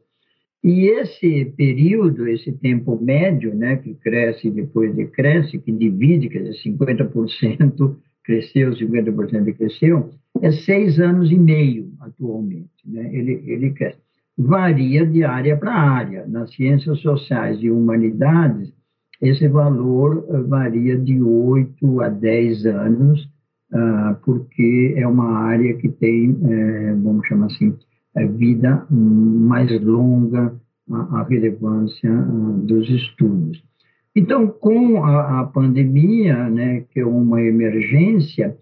[0.62, 6.42] E esse período, esse tempo médio, né, que cresce e depois decresce, que divide, quer
[6.42, 10.10] dizer, 50% cresceu, 50% decresceu,
[10.42, 12.70] é seis anos e meio atualmente.
[12.84, 13.08] Né?
[13.12, 13.98] Ele, ele cresce.
[14.38, 16.26] Varia de área para área.
[16.26, 18.72] Nas ciências sociais e humanidades,
[19.20, 23.28] esse valor eh, varia de 8 a 10 anos,
[23.72, 27.74] ah, porque é uma área que tem, eh, vamos chamar assim,
[28.38, 30.54] vida mais longa,
[30.90, 33.62] a relevância ah, dos estudos.
[34.14, 38.56] Então, com a, pandemia, né, que é uma emergência,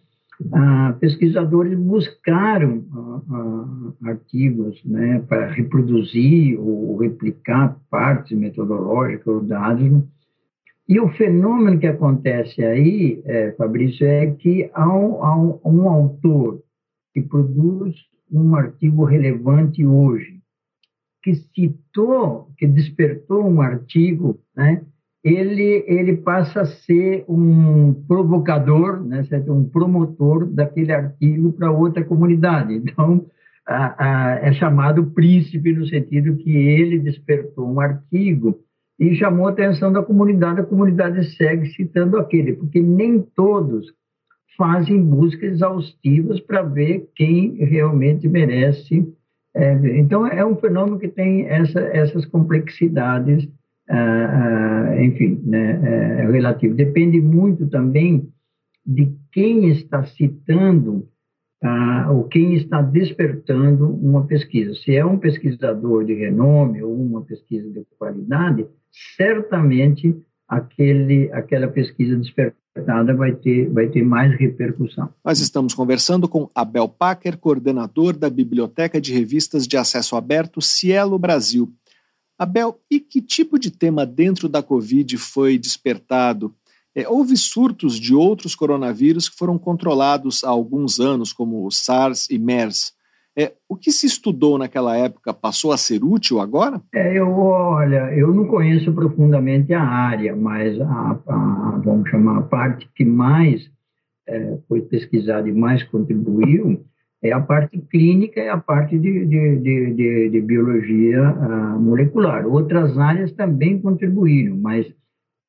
[0.53, 2.83] ah, pesquisadores buscaram
[4.05, 10.03] artigos né, para reproduzir ou replicar partes metodológicas ou dados
[10.87, 16.63] e o fenômeno que acontece aí, é, Fabrício, é que há um, há um, autor
[17.13, 17.95] que produz
[18.31, 20.41] um artigo relevante hoje,
[21.23, 24.85] que citou, que despertou um artigo, né?
[25.25, 32.75] ele, ele passa a ser um provocador, né, um promotor daquele artigo para outra comunidade.
[32.75, 33.25] Então,
[33.67, 38.61] a, a, é chamado príncipe no sentido que ele despertou um artigo
[38.99, 43.93] e chamou a atenção da comunidade, a comunidade segue citando aquele, porque nem todos
[44.57, 49.07] fazem buscas exaustivas para ver quem realmente merece.
[49.55, 53.49] É, então, é um fenômeno que tem essa, essas complexidades,
[53.89, 56.75] ah, ah, enfim, né, é, relativo.
[56.75, 58.29] Depende muito também
[58.87, 61.09] de quem está citando
[61.65, 64.75] ah, ou quem está despertando uma pesquisa.
[64.75, 68.67] Se é um pesquisador de renome ou uma pesquisa de qualidade,
[69.17, 70.15] certamente
[70.47, 75.09] aquele, aquela pesquisa despertada vai ter, vai ter mais repercussão.
[75.25, 81.19] Nós estamos conversando com Abel Packer, coordenador da Biblioteca de Revistas de Acesso Aberto Cielo
[81.19, 81.73] Brasil.
[82.39, 86.55] Abel, e que tipo de tema dentro da Covid foi despertado?
[86.97, 92.29] É, houve surtos de outros coronavírus que foram controlados há alguns anos, como o SARS
[92.31, 92.93] e MERS.
[93.37, 96.81] É, o que se estudou naquela época passou a ser útil agora?
[96.95, 102.43] É, eu, olha, eu não conheço profundamente a área, mas a, a vamos chamar a
[102.43, 103.69] parte que mais
[104.29, 106.85] é, foi pesquisada e mais contribuiu
[107.25, 112.47] é a parte clínica e a parte de, de, de, de, biologia uh, molecular.
[112.47, 114.87] Outras áreas também contribuíram, mas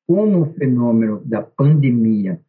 [0.06, 2.40] como o fenômeno da pandemia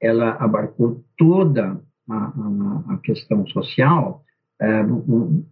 [0.00, 4.22] ela abarcou toda a, a, a questão social,
[4.60, 4.82] é,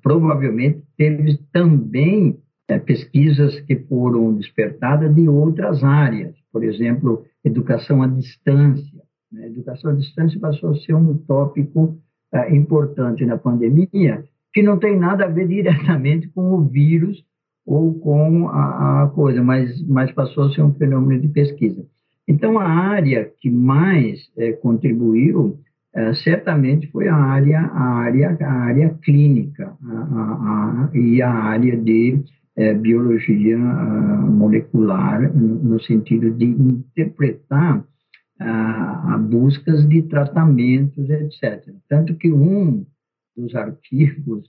[0.03, 8.07] provavelmente teve também é, pesquisas que foram despertadas de outras áreas, por exemplo, educação à
[8.07, 9.03] distância.
[9.31, 9.47] Né?
[9.47, 11.99] Educação à distância passou a ser um tópico
[12.33, 17.25] é, importante na pandemia, que não tem nada a ver diretamente com o vírus
[17.67, 21.85] ou com a, a coisa, mas, mas passou a ser um fenômeno de pesquisa.
[22.27, 25.59] Então, a área que mais é, contribuiu
[25.95, 31.77] é, certamente foi a área, a área, a área clínica a, a, e a área
[31.77, 32.23] de
[32.57, 37.85] é, biologia molecular, no sentido de interpretar
[38.41, 41.73] a, buscas de tratamentos, etc.
[41.89, 42.85] Tanto que um
[43.37, 44.49] dos artigos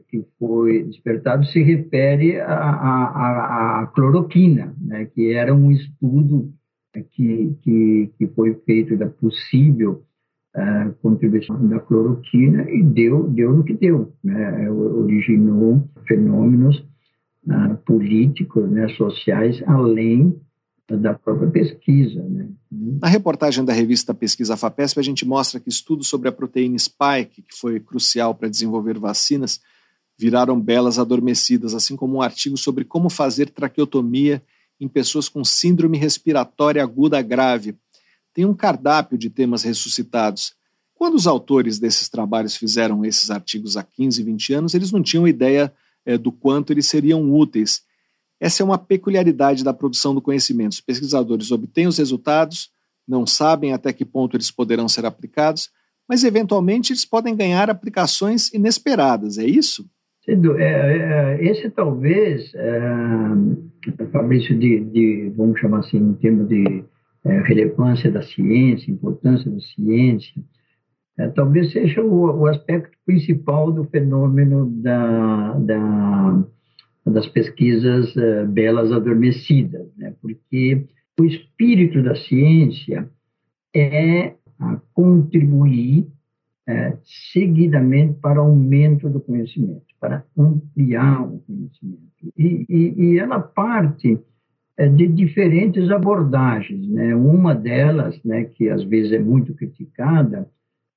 [0.00, 6.52] que foi despertado se refere à cloroquina, né, que era um estudo
[7.12, 10.02] que, que, que foi feito da possível
[10.56, 14.12] a contribuição da cloroquina e deu, deu no que deu.
[14.24, 14.70] Né?
[14.70, 16.78] Originou fenômenos
[17.46, 20.34] uh, políticos, né, sociais, além
[20.88, 22.22] da própria pesquisa.
[22.22, 22.48] Né?
[22.70, 27.42] Na reportagem da revista Pesquisa FAPESP, a gente mostra que estudos sobre a proteína spike,
[27.42, 29.60] que foi crucial para desenvolver vacinas,
[30.18, 34.42] viraram belas adormecidas, assim como um artigo sobre como fazer traqueotomia
[34.80, 37.76] em pessoas com síndrome respiratória aguda grave.
[38.32, 40.54] Tem um cardápio de temas ressuscitados.
[40.94, 45.28] Quando os autores desses trabalhos fizeram esses artigos há 15, 20 anos, eles não tinham
[45.28, 45.72] ideia
[46.04, 47.82] é, do quanto eles seriam úteis.
[48.38, 50.72] Essa é uma peculiaridade da produção do conhecimento.
[50.72, 52.70] Os pesquisadores obtêm os resultados,
[53.06, 55.70] não sabem até que ponto eles poderão ser aplicados,
[56.08, 59.88] mas eventualmente eles podem ganhar aplicações inesperadas, é isso?
[60.26, 66.84] É, é, esse talvez, é, Fabrício, de, de, vamos chamar assim, em termos de
[67.24, 70.42] é, relevância da ciência, importância da ciência,
[71.16, 76.44] é, talvez seja o, o, aspecto principal do fenômeno da, da,
[77.06, 78.12] das pesquisas
[78.48, 80.12] belas adormecidas, né?
[80.20, 80.86] porque
[81.18, 83.08] o espírito da ciência
[83.74, 84.34] é
[84.92, 86.08] contribuir
[86.68, 86.96] é,
[87.32, 92.32] seguidamente para aumento do conhecimento, para ampliar o conhecimento.
[92.36, 94.18] E, e, e ela parte
[94.76, 96.88] é, de diferentes abordagens.
[96.88, 97.14] Né?
[97.14, 100.48] Uma delas, né, que às vezes é muito criticada,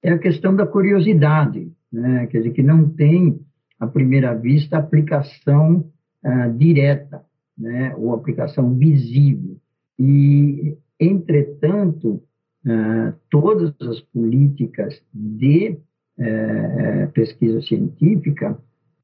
[0.01, 2.27] é a questão da curiosidade, né?
[2.27, 3.39] quer dizer, que não tem,
[3.79, 5.85] à primeira vista, aplicação
[6.23, 7.23] ah, direta,
[7.57, 7.93] né?
[7.95, 9.57] ou aplicação visível.
[9.97, 12.21] E, entretanto,
[12.67, 15.77] ah, todas as políticas de
[16.17, 18.57] eh, pesquisa científica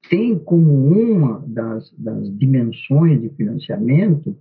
[0.09, 4.35] têm como uma das, das dimensões de financiamento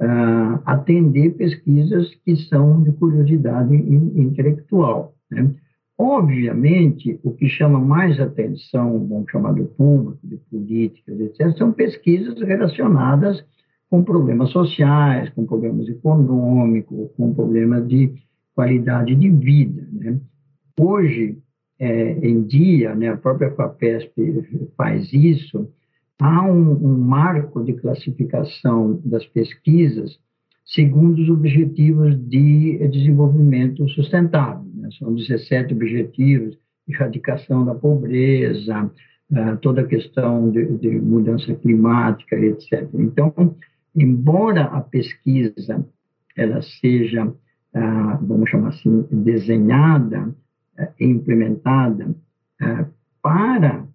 [0.00, 5.14] uh, atender pesquisas que são de curiosidade intelectual.
[5.30, 5.54] Né?
[5.98, 12.40] Obviamente, o que chama mais atenção, vamos chamar do público, de políticas, etc., são pesquisas
[12.40, 13.44] relacionadas
[13.90, 18.14] com problemas sociais, com problemas econômicos, com problemas de
[18.60, 19.88] qualidade de vida.
[19.90, 20.20] Né?
[20.78, 21.38] Hoje,
[21.78, 25.66] é, em dia, né, a própria FAPESP faz isso,
[26.20, 30.18] há um, um marco de classificação das pesquisas
[30.66, 34.70] segundo os objetivos de desenvolvimento sustentável.
[34.74, 34.90] Né?
[34.98, 36.56] São 17 objetivos,
[36.86, 42.86] erradicação da pobreza, uh, toda a questão de, de, mudança climática, etc.
[42.94, 43.56] Então,
[43.96, 45.84] embora a pesquisa
[46.36, 47.32] ela seja,
[47.74, 50.28] uh, vamos chamar assim, desenhada
[50.78, 52.14] uh, e implementada
[53.22, 53.86] para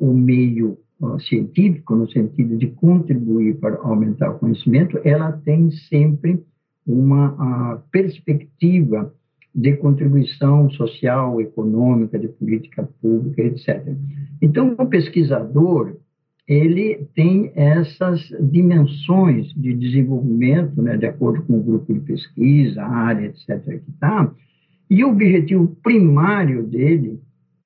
[0.00, 0.76] o meio
[1.20, 6.44] científico, no sentido de contribuir para aumentar o conhecimento, ela tem sempre
[6.84, 9.14] uma perspectiva
[9.54, 13.94] de contribuição social, econômica, de política pública, etc.
[14.40, 15.96] Então, o pesquisador
[16.48, 22.88] ele tem essas dimensões de desenvolvimento, né, de acordo com o grupo de pesquisa, a
[22.88, 23.62] área, etc.
[23.64, 24.32] que está,
[24.88, 27.20] e o objetivo primário dele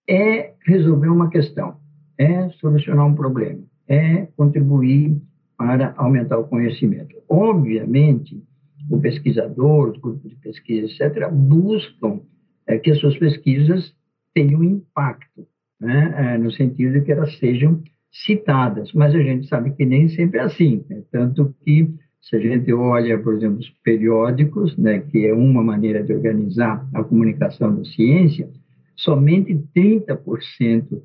[0.09, 1.77] é resolver uma questão
[2.19, 5.21] é solucionar um problema, é contribuir
[5.57, 7.17] para aumentar o conhecimento.
[7.29, 8.43] Obviamente,
[8.91, 12.21] o pesquisador, os grupos de pesquisa, etc., buscam
[12.67, 13.95] é, que as suas pesquisas
[14.35, 15.47] tenham impacto,
[15.81, 16.15] né?
[16.17, 17.83] é, no sentido de que elas sejam
[18.15, 21.03] citadas, mas a gente sabe que nem sempre é assim, né?
[21.11, 21.93] tanto que
[22.23, 26.89] se a gente olha, por exemplo, os periódicos, né, que é uma maneira de organizar
[26.95, 28.49] a comunicação da ciência,
[28.97, 31.03] somente 30%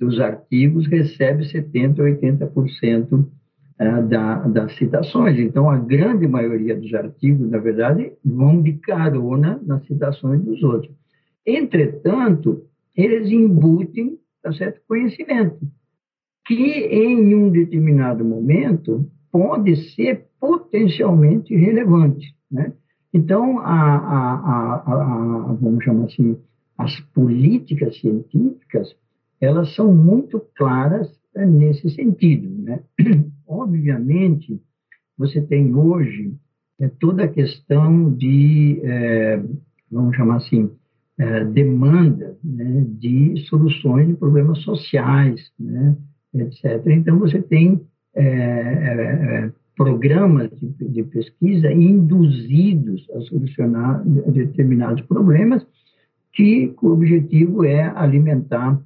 [0.00, 3.26] dos artigos recebe 70% ou 80%
[3.78, 5.38] ah, da, das citações.
[5.38, 10.92] Então, a grande maioria dos artigos, na verdade, vão de carona nas citações dos outros.
[11.46, 12.64] Entretanto,
[12.96, 15.58] eles embutem tá certo conhecimento,
[16.46, 22.34] que em um determinado momento pode ser potencialmente relevante.
[22.50, 22.72] Né?
[23.12, 26.36] Então, a, a, a, vamos chamar assim,
[26.78, 28.94] as políticas científicas
[29.40, 32.48] elas são muito claras é, nesse sentido.
[32.62, 32.80] Né?
[33.46, 34.60] Obviamente,
[35.18, 36.34] você tem hoje
[36.80, 39.42] é, toda a questão de, é,
[39.90, 40.70] vamos chamar assim,
[41.18, 45.96] é, demanda né, de soluções de problemas sociais, né,
[46.42, 46.82] etc.
[46.86, 47.80] Então, você tem
[48.14, 55.66] é, é, programas de, de, pesquisa induzidos a solucionar determinados problemas
[56.32, 58.80] que o objetivo é alimentar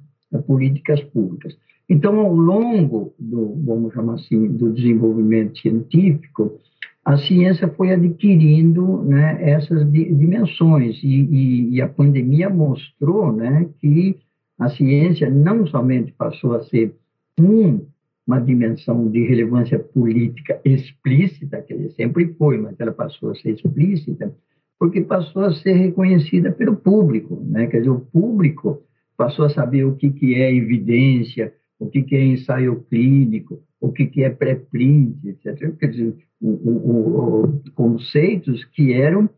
[0.47, 1.55] políticas públicas.
[1.89, 6.59] Então, ao longo do, vamos chamar assim, do desenvolvimento científico,
[7.03, 14.17] a ciência foi adquirindo né, essas dimensões e, e, e, a pandemia mostrou né, que
[14.59, 16.95] a ciência não somente passou a ser
[17.41, 17.85] um,
[18.25, 23.51] uma dimensão de relevância política explícita, que ele sempre foi, mas ela passou a ser
[23.51, 24.33] explícita,
[24.79, 27.67] porque passou a ser reconhecida pelo público, né?
[27.67, 28.81] quer dizer, o público
[29.17, 33.91] passou a saber o que, que é evidência, o que, que é ensaio clínico, o
[33.91, 35.75] que, que é pré-print, etc.
[35.77, 39.29] Quer dizer, o, o, o, conceitos que eram,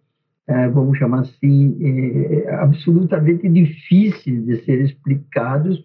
[0.48, 5.84] é, vamos chamar assim, é, absolutamente difíceis de ser explicados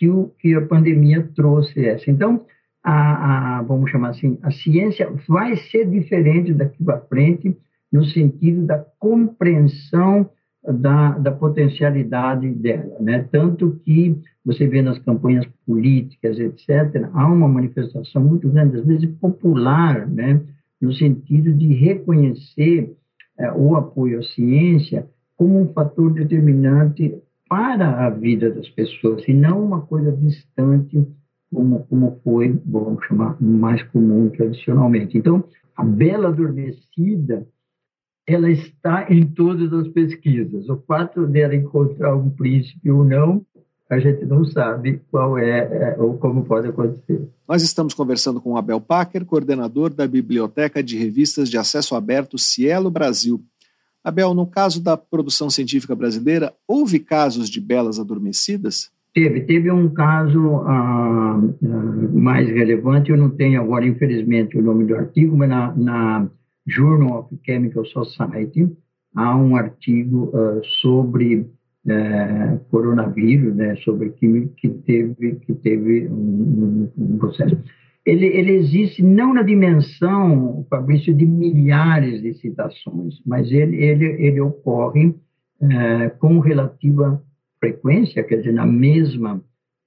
[0.00, 2.10] que, o, que a pandemia trouxe essa.
[2.10, 2.46] Então,
[2.82, 7.54] a, a, vamos chamar assim, a ciência vai ser diferente daqui para frente
[7.92, 10.30] no sentido da compreensão
[10.64, 13.28] da, da potencialidade dela, né?
[13.30, 19.10] Tanto que você vê nas campanhas políticas, etc., há uma manifestação muito grande, às vezes
[19.16, 20.40] popular, né?
[20.80, 22.94] No sentido de reconhecer
[23.38, 27.14] é, o apoio à ciência como um fator determinante
[27.50, 31.04] para a vida das pessoas, e não uma coisa distante
[31.52, 35.18] como, como foi, vamos chamar, mais comum tradicionalmente.
[35.18, 35.42] Então,
[35.76, 37.44] a bela adormecida
[38.24, 40.68] ela está em todas as pesquisas.
[40.68, 43.44] O fato dela encontrar um príncipe ou não,
[43.90, 47.28] a gente não sabe qual é, é ou como pode acontecer.
[47.48, 52.88] Nós estamos conversando com Abel Packer, coordenador da Biblioteca de Revistas de Acesso Aberto Cielo
[52.88, 53.42] Brasil.
[54.02, 58.90] Abel, no caso da produção científica brasileira, houve casos de belas adormecidas?
[59.12, 64.84] Teve, teve um caso ah, ah mais relevante, eu não tenho agora, infelizmente, o nome
[64.84, 66.30] do artigo, mas na, na
[66.66, 68.70] Journal of Chemical Society,
[69.14, 76.88] há um artigo uh, sobre uh, coronavírus, né, sobre química, que teve, que teve um,
[76.96, 77.58] um, processo.
[78.10, 84.40] Ele, ele, existe não na dimensão, Fabrício, de milhares de citações, mas ele, ele, ele
[84.40, 87.22] ocorre uh, com relativa
[87.58, 89.40] frequência, quer dizer, na mesma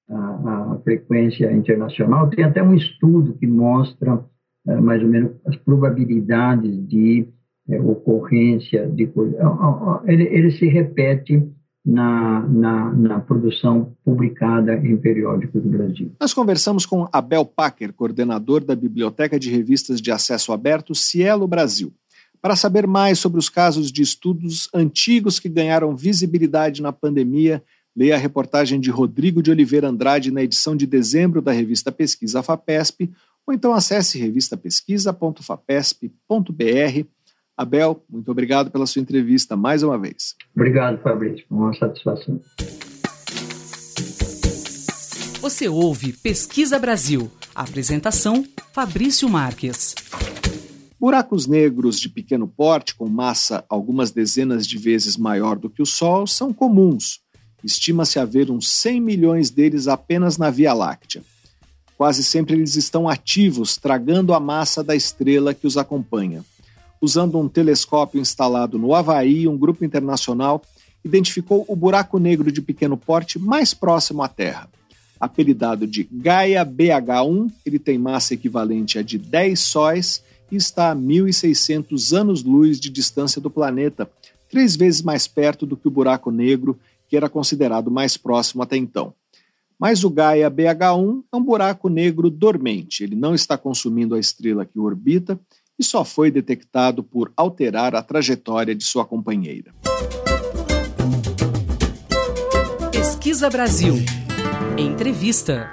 [0.10, 2.30] a, a frequência internacional.
[2.30, 4.24] Tem até um estudo que mostra
[4.68, 7.28] é, mais ou menos as probabilidades de
[7.70, 9.38] é, ocorrência de coisa.
[10.06, 11.44] Ele, ele se repete
[11.86, 16.12] na, na, na, produção publicada em periódicos do Brasil.
[16.20, 21.94] Nós conversamos com Abel Packer, coordenador da Biblioteca de Revistas de Acesso Aberto Cielo Brasil,
[22.42, 27.62] para saber mais sobre os casos de estudos antigos que ganharam visibilidade na pandemia.
[27.96, 32.42] Leia a reportagem de Rodrigo de Oliveira Andrade na edição de dezembro da revista Pesquisa
[32.42, 33.12] FAPESP
[33.46, 37.08] ou então acesse revistapesquisa.fapesp.br.
[37.56, 40.36] Abel, muito obrigado pela sua entrevista mais uma vez.
[40.56, 41.45] Obrigado, Fabrício.
[41.49, 42.39] Uma satisfação.
[45.39, 47.30] Você ouve Pesquisa Brasil.
[47.54, 49.93] apresentação: Fabrício Marques.
[50.99, 55.86] Buracos negros de pequeno porte, com massa algumas dezenas de vezes maior do que o
[55.86, 57.20] Sol, são comuns.
[57.62, 61.22] Estima-se haver uns 100 milhões deles apenas na Via Láctea.
[61.97, 66.43] Quase sempre eles estão ativos, tragando a massa da estrela que os acompanha.
[67.04, 70.62] Usando um telescópio instalado no Havaí, um grupo internacional
[71.04, 74.70] identificou o buraco negro de pequeno porte mais próximo à Terra.
[75.20, 80.95] Apelidado de Gaia BH1, ele tem massa equivalente a de 10 sóis e está a
[80.95, 84.10] 1.600 anos-luz de distância do planeta,
[84.49, 86.80] três vezes mais perto do que o buraco negro,
[87.10, 89.14] que era considerado mais próximo até então.
[89.78, 93.04] Mas o Gaia BH1 é um buraco negro dormente.
[93.04, 95.38] Ele não está consumindo a estrela que o orbita
[95.78, 99.74] e só foi detectado por alterar a trajetória de sua companheira.
[102.92, 103.96] Pesquisa Brasil.
[104.78, 105.70] Entrevista.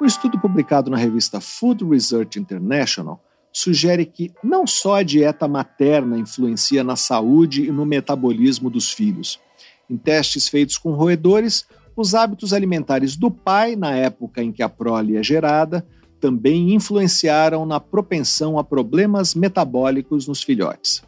[0.00, 6.18] Um estudo publicado na revista Food Research International sugere que não só a dieta materna
[6.18, 9.40] influencia na saúde e no metabolismo dos filhos.
[9.88, 11.66] Em testes feitos com roedores,
[11.96, 15.84] os hábitos alimentares do pai, na época em que a prole é gerada,
[16.20, 21.02] também influenciaram na propensão a problemas metabólicos nos filhotes.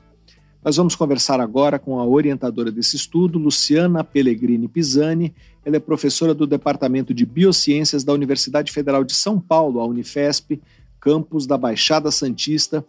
[0.65, 5.35] Nós vamos conversar agora com a orientadora desse estudo, Luciana Pellegrini Pisani.
[5.65, 10.61] Ela é professora do Departamento de Biociências da Universidade Federal de São Paulo, a Unifesp,
[11.01, 12.85] campus da Baixada Santista.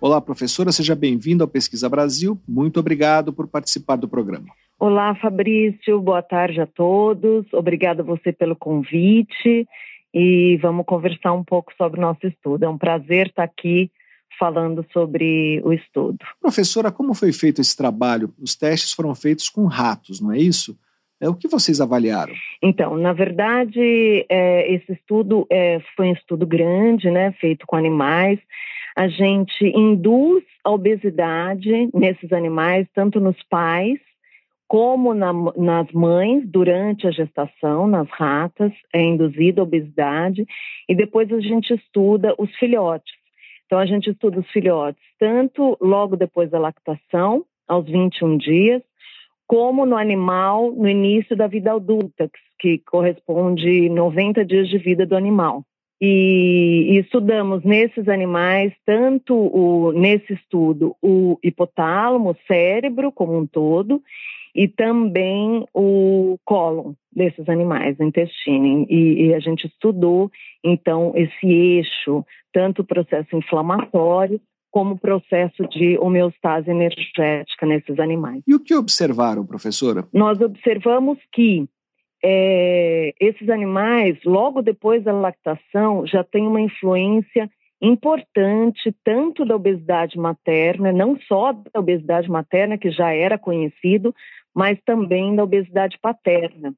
[0.00, 2.40] Olá, professora, seja bem-vinda ao Pesquisa Brasil.
[2.48, 4.46] Muito obrigado por participar do programa.
[4.80, 7.44] Olá, Fabrício, boa tarde a todos.
[7.52, 9.66] Obrigada a você pelo convite
[10.12, 12.64] e vamos conversar um pouco sobre o nosso estudo.
[12.64, 13.90] É um prazer estar aqui
[14.38, 16.18] falando sobre o estudo.
[16.40, 18.32] Professora, como foi feito esse trabalho?
[18.38, 20.78] Os testes foram feitos com ratos, não é isso?
[21.20, 22.32] É o que vocês avaliaram?
[22.62, 28.38] Então, na verdade, é, esse estudo é, foi um estudo grande, né, feito com animais.
[28.96, 33.98] A gente induz a obesidade nesses animais, tanto nos pais
[34.68, 40.46] como na, nas mães durante a gestação, nas ratas, é induzida a obesidade,
[40.86, 43.14] e depois a gente estuda os filhotes.
[43.64, 48.82] Então, a gente estuda os filhotes tanto logo depois da lactação, aos 21 dias,
[49.46, 55.16] como no animal no início da vida adulta, que corresponde 90 dias de vida do
[55.16, 55.64] animal.
[56.00, 63.46] E, e estudamos nesses animais, tanto o, nesse estudo, o hipotálamo, o cérebro como um
[63.46, 64.00] todo,
[64.54, 68.86] e também o cólon desses animais, o intestino.
[68.88, 70.30] E, e, a gente estudou,
[70.64, 74.40] então, esse eixo, tanto o processo inflamatório
[74.70, 78.42] como o processo de homeostase energética nesses animais.
[78.46, 80.06] E o que observaram, professora?
[80.12, 81.66] Nós observamos que
[82.22, 90.18] é, esses animais, logo depois da lactação, já têm uma influência importante tanto da obesidade
[90.18, 94.12] materna, não só da obesidade materna, que já era conhecido,
[94.58, 96.74] mas também da obesidade paterna.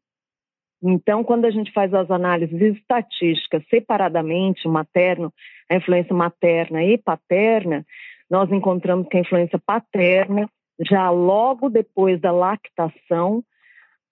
[0.83, 5.33] Então, quando a gente faz as análises estatísticas separadamente, materno,
[5.67, 7.83] a influência materna e paterna,
[8.29, 10.47] nós encontramos que a influência paterna,
[10.79, 13.43] já logo depois da lactação,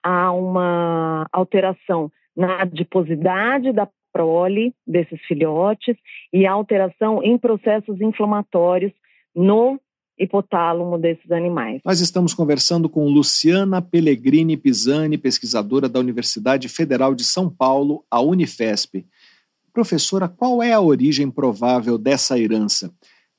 [0.01, 5.95] há uma alteração na adiposidade da prole desses filhotes
[6.33, 8.93] e alteração em processos inflamatórios
[9.35, 9.79] no
[10.19, 11.81] hipotálamo desses animais.
[11.85, 18.19] Nós estamos conversando com Luciana Pellegrini Pisani, pesquisadora da Universidade Federal de São Paulo, a
[18.19, 19.05] Unifesp.
[19.71, 22.91] Professora, qual é a origem provável dessa herança?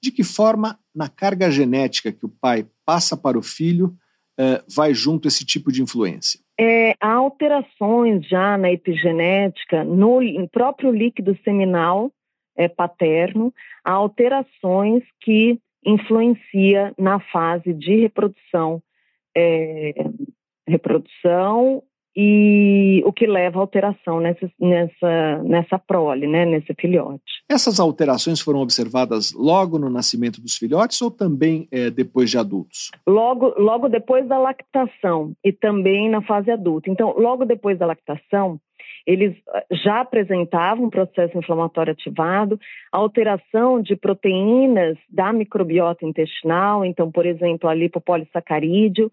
[0.03, 3.95] De que forma, na carga genética que o pai passa para o filho,
[4.39, 6.41] eh, vai junto esse tipo de influência?
[6.59, 12.11] É, há alterações já na epigenética, no próprio líquido seminal
[12.57, 13.53] é, paterno,
[13.85, 18.83] há alterações que influencia na fase de reprodução,
[19.37, 19.95] é,
[20.69, 21.83] reprodução
[22.17, 27.23] e o que leva à alteração nessa, nessa, nessa prole, né, nesse filhote.
[27.49, 32.91] Essas alterações foram observadas logo no nascimento dos filhotes ou também é, depois de adultos?
[33.07, 36.91] Logo, logo depois da lactação e também na fase adulta.
[36.91, 38.61] Então, logo depois da lactação,
[39.07, 42.59] eles ah, já apresentavam um processo inflamatório ativado,
[42.93, 49.11] alteração de proteínas da microbiota intestinal, então, por exemplo, a lipopolissacarídeo,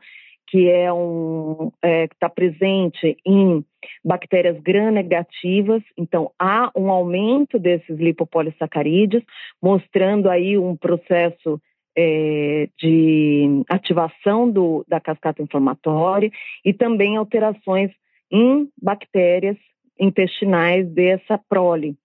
[0.49, 3.63] que é um é, que está presente em
[4.03, 9.23] bactérias gram-negativas, então há um aumento desses lipopolissacarídeos,
[9.61, 11.61] mostrando aí um processo
[11.97, 16.31] é, de ativação do, da cascata inflamatória
[16.63, 17.91] e também alterações
[18.31, 19.57] em bactérias
[19.99, 21.95] intestinais dessa prole.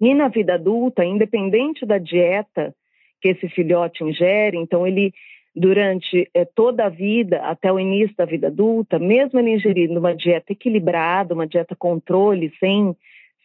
[0.00, 2.74] E na vida adulta, independente da dieta
[3.20, 5.12] que esse filhote ingere, então ele
[5.54, 10.14] durante eh, toda a vida, até o início da vida adulta, mesmo ele ingerindo uma
[10.14, 12.94] dieta equilibrada, uma dieta controle, sem,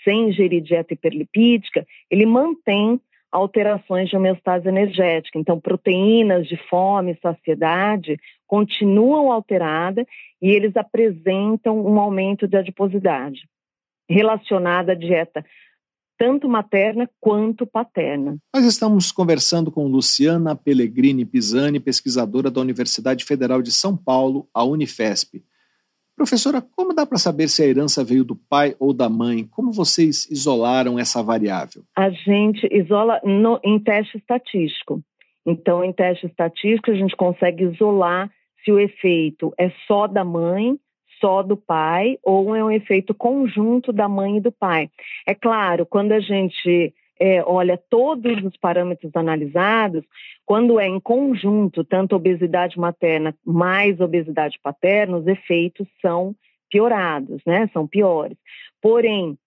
[0.04, 3.00] sem ingerir dieta hiperlipídica, ele mantém
[3.32, 5.40] alterações de homeostase energética.
[5.40, 10.06] Então, proteínas de fome, saciedade continuam alteradas
[10.42, 13.48] e eles apresentam um aumento de adiposidade
[14.12, 15.44] relacionada à dieta
[16.22, 18.38] tanto materna quanto paterna.
[18.54, 24.64] Nós estamos conversando com Luciana Pellegrini Pisani, pesquisadora da Universidade Federal de São Paulo, a
[24.64, 25.44] Unifesp.
[26.16, 29.48] Professora, como dá para saber se a herança veio do pai ou da mãe?
[29.50, 31.82] Como vocês isolaram essa variável?
[31.98, 35.02] A gente isola no, em teste estatístico.
[35.44, 38.30] Então, em teste estatístico, a gente consegue isolar
[38.64, 40.78] se o efeito é só da mãe
[41.22, 44.90] só do pai ou é um efeito conjunto da mãe e do pai.
[45.26, 50.04] É claro, quando a gente é, olha todos os parâmetros analisados,
[50.44, 56.36] quando é em conjunto, tanto obesidade materna mais obesidade paterna, os efeitos são
[56.70, 57.70] piorados, né?
[57.72, 58.38] São piores.
[58.82, 59.38] Porém,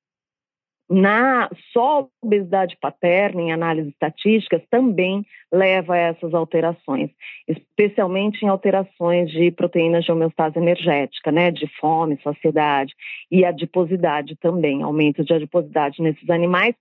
[0.88, 7.10] na só obesidade paterna, em análises estatísticas, também leva a essas alterações,
[7.48, 12.92] especialmente em alterações de proteínas de homeostase energética, né, de fome, saciedade
[13.30, 16.74] e adiposidade também, aumento de adiposidade nesses animais,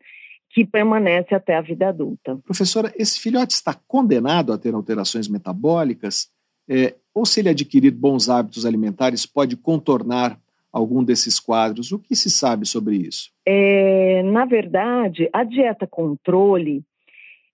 [0.49, 2.37] que permanece até a vida adulta.
[2.45, 6.29] Professora, esse filhote está condenado a ter alterações metabólicas?
[6.69, 10.39] É, ou se ele adquirir bons hábitos alimentares, pode contornar
[10.73, 11.91] algum desses quadros?
[11.91, 13.31] O que se sabe sobre isso?
[13.45, 16.83] É, na verdade, a dieta controle,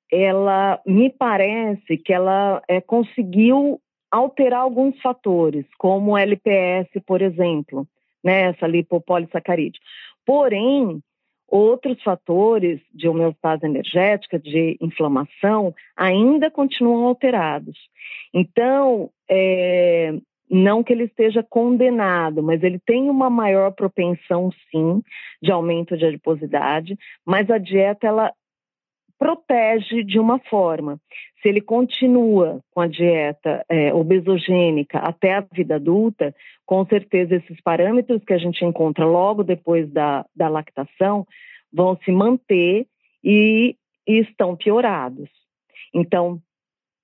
[0.09, 7.86] ela me parece que ela é, conseguiu alterar alguns fatores, como o LPS, por exemplo,
[8.24, 9.80] né, essa lipopolissacarídeo.
[10.26, 10.99] Porém,
[11.47, 17.78] outros fatores de homeostase energética, de inflamação, ainda continuam alterados.
[18.34, 20.13] Então, é,
[20.50, 25.02] não que ele esteja condenado, mas ele tem uma maior propensão, sim,
[25.41, 28.34] de aumento de adiposidade, mas a dieta, ela
[29.20, 30.97] protege de uma forma.
[31.41, 36.34] Se ele continua com a dieta é, obesogênica até a vida adulta,
[36.66, 41.28] com certeza esses parâmetros que a gente encontra logo depois da, da lactação
[41.72, 42.88] vão se manter
[43.24, 43.76] e,
[44.08, 45.30] e estão piorados.
[45.93, 46.41] Então,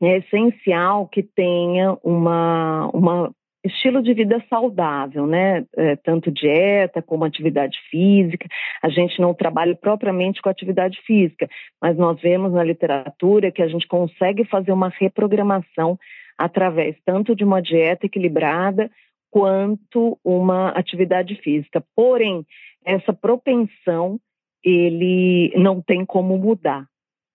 [0.08, 3.32] é essencial que tenha uma, uma
[3.64, 5.66] estilo de vida saudável, né?
[5.76, 8.48] É, tanto dieta como atividade física.
[8.82, 11.48] A gente não trabalha propriamente com atividade física,
[11.82, 15.98] mas nós vemos na literatura que a gente consegue fazer uma reprogramação
[16.38, 18.90] através tanto de uma dieta equilibrada
[19.32, 21.84] quanto uma atividade física.
[21.96, 22.46] Porém,
[22.86, 24.20] essa propensão
[24.64, 26.86] ele não tem como mudar.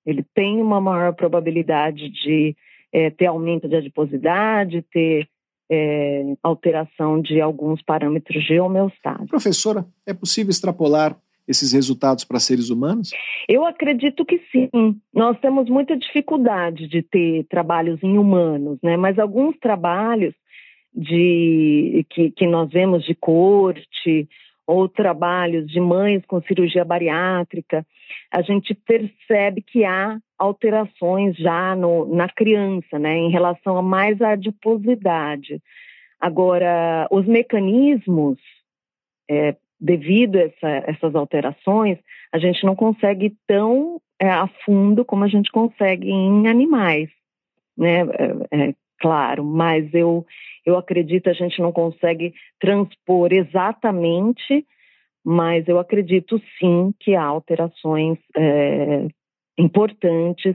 [0.05, 2.57] Ele tem uma maior probabilidade de
[2.93, 5.29] é, ter aumento de adiposidade, ter
[5.71, 9.27] é, alteração de alguns parâmetros de homeostase.
[9.27, 13.11] Professora, é possível extrapolar esses resultados para seres humanos?
[13.49, 14.69] Eu acredito que sim.
[15.13, 18.97] Nós temos muita dificuldade de ter trabalhos em humanos, né?
[18.97, 20.35] Mas alguns trabalhos
[20.95, 24.29] de que, que nós vemos de corte
[24.71, 27.85] ou trabalhos de mães com cirurgia bariátrica,
[28.31, 34.23] a gente percebe que há alterações já no, na criança, né, em relação a mais
[34.23, 35.61] adiposidade.
[36.21, 38.39] Agora, os mecanismos,
[39.29, 41.99] é, devido a essa, essas alterações,
[42.33, 47.09] a gente não consegue tão é, a fundo como a gente consegue em animais,
[47.77, 48.03] né?
[48.53, 50.25] É, é claro, mas eu,
[50.65, 54.67] eu acredito a gente não consegue transpor exatamente,
[55.25, 59.09] mas eu acredito sim que há alterações é,
[59.59, 60.55] importantes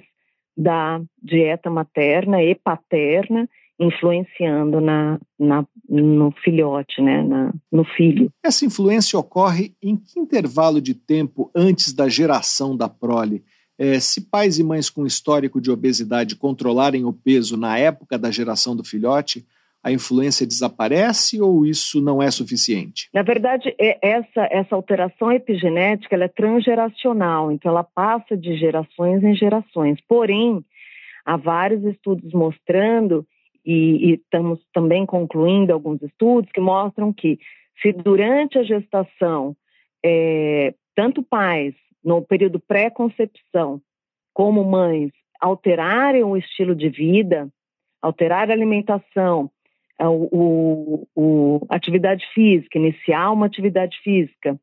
[0.57, 8.31] da dieta materna e paterna influenciando na, na, no filhote, né, na, no filho.
[8.43, 13.43] Essa influência ocorre em que intervalo de tempo antes da geração da prole?
[13.77, 18.31] É, se pais e mães com histórico de obesidade controlarem o peso na época da
[18.31, 19.45] geração do filhote,
[19.85, 23.07] a influência desaparece ou isso não é suficiente?
[23.13, 29.35] Na verdade, é, essa, essa alteração epigenética é transgeracional, então ela passa de gerações em
[29.35, 29.99] gerações.
[30.07, 30.65] Porém,
[31.23, 33.27] há vários estudos mostrando,
[33.63, 37.37] e, e estamos também concluindo alguns estudos, que mostram que
[37.79, 39.55] se durante a gestação,
[40.03, 41.75] é, tanto pais
[42.05, 43.81] no período pré-concepção,
[44.31, 47.49] como mães, alterarem o estilo de vida,
[48.01, 49.49] alterar a alimentação,
[49.99, 54.59] o, o, o, atividade física, iniciar uma atividade física,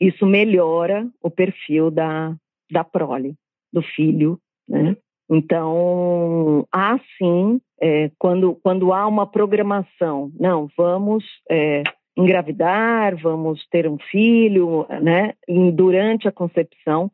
[0.00, 2.36] isso melhora o perfil da,
[2.70, 3.34] da prole,
[3.72, 4.96] do filho, né?
[5.30, 11.82] Então, há sim, é, quando, quando há uma programação, não, vamos é,
[12.18, 15.34] engravidar, vamos ter um filho, né?
[15.46, 17.10] E durante a concepção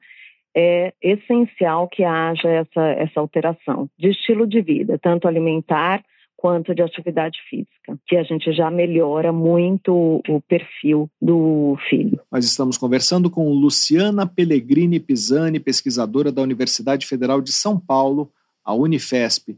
[0.57, 6.03] é essencial que haja essa, essa alteração de estilo de vida, tanto alimentar
[6.37, 12.21] quanto de atividade física, que a gente já melhora muito o perfil do filho.
[12.31, 18.31] Nós estamos conversando com Luciana Pellegrini Pisani, pesquisadora da Universidade Federal de São Paulo,
[18.65, 19.57] a Unifesp.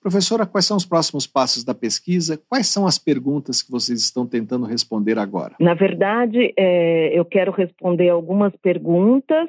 [0.00, 2.40] Professora, quais são os próximos passos da pesquisa?
[2.48, 5.56] Quais são as perguntas que vocês estão tentando responder agora?
[5.58, 9.48] Na verdade, é, eu quero responder algumas perguntas,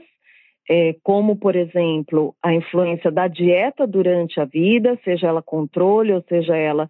[0.68, 6.24] é, como, por exemplo, a influência da dieta durante a vida, seja ela controle ou
[6.28, 6.90] seja ela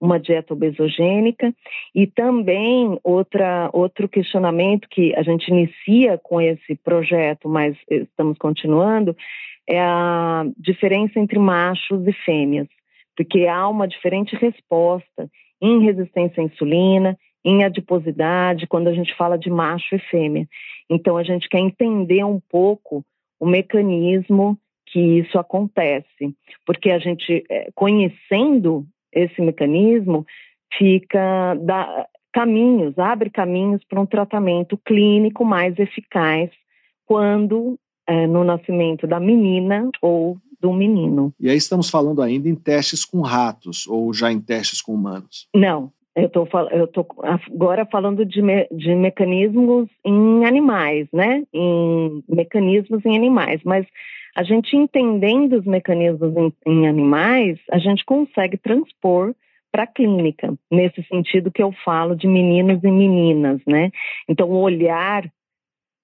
[0.00, 1.54] uma dieta obesogênica,
[1.94, 9.16] e também outra, outro questionamento que a gente inicia com esse projeto, mas estamos continuando,
[9.66, 12.68] é a diferença entre machos e fêmeas
[13.16, 15.28] porque há uma diferente resposta
[15.60, 20.46] em resistência à insulina, em adiposidade, quando a gente fala de macho e fêmea.
[20.90, 23.04] Então, a gente quer entender um pouco
[23.40, 30.24] o mecanismo que isso acontece, porque a gente, é, conhecendo esse mecanismo,
[30.76, 31.56] fica
[32.32, 36.50] caminhos, abre caminhos para um tratamento clínico mais eficaz
[37.06, 40.36] quando é, no nascimento da menina ou
[40.66, 41.32] do menino.
[41.38, 45.48] E aí estamos falando ainda em testes com ratos ou já em testes com humanos?
[45.54, 46.46] Não, eu estou
[46.92, 51.44] tô agora falando de, me, de mecanismos em animais, né?
[51.52, 53.86] Em mecanismos em animais, mas
[54.34, 59.34] a gente entendendo os mecanismos em, em animais, a gente consegue transpor
[59.70, 63.90] para a clínica, nesse sentido que eu falo de meninos e meninas, né?
[64.28, 65.30] Então, o olhar,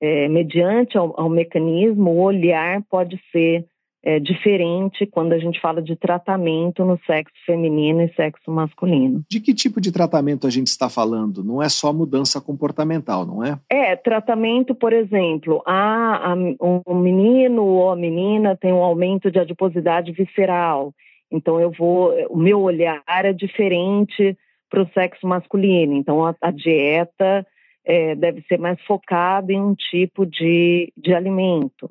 [0.00, 3.64] é, mediante ao, ao mecanismo, o olhar pode ser
[4.04, 9.22] é, diferente quando a gente fala de tratamento no sexo feminino e sexo masculino.
[9.30, 11.44] De que tipo de tratamento a gente está falando?
[11.44, 13.58] Não é só mudança comportamental, não é?
[13.70, 19.38] É, tratamento, por exemplo, a, a, o menino ou a menina tem um aumento de
[19.38, 20.92] adiposidade visceral.
[21.30, 24.36] Então eu vou, o meu olhar é diferente
[24.68, 25.94] para o sexo masculino.
[25.94, 27.46] Então a, a dieta
[27.84, 31.88] é, deve ser mais focada em um tipo de, de alimento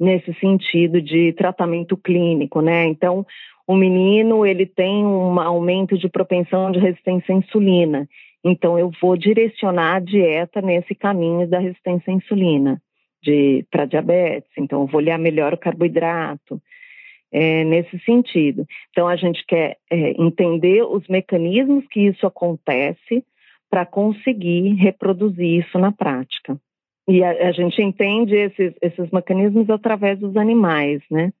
[0.00, 2.86] nesse sentido de tratamento clínico, né?
[2.86, 3.26] Então,
[3.66, 8.08] o menino ele tem um aumento de propensão de resistência à insulina.
[8.42, 12.80] Então, eu vou direcionar a dieta nesse caminho da resistência à insulina
[13.70, 14.50] para diabetes.
[14.56, 16.60] Então, eu vou olhar melhor o carboidrato,
[17.30, 18.66] é, nesse sentido.
[18.90, 23.24] Então, a gente quer é, entender os mecanismos que isso acontece
[23.70, 26.58] para conseguir reproduzir isso na prática.
[27.10, 31.32] E a, a gente entende esses, esses mecanismos através dos animais, né?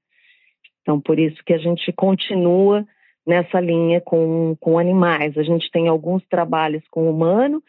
[0.82, 2.84] Então, por isso que a gente continua
[3.24, 5.38] nessa linha com, com animais.
[5.38, 7.62] A gente tem alguns trabalhos com humano,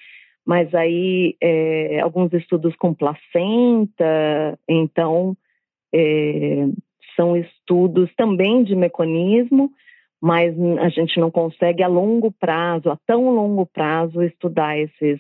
[0.43, 5.37] mas aí é, alguns estudos com placenta, então
[5.93, 6.69] é,
[7.15, 9.69] são estudos também de mecanismo,
[10.19, 15.19] mas a gente não consegue a longo prazo, a tão longo prazo, estudar esses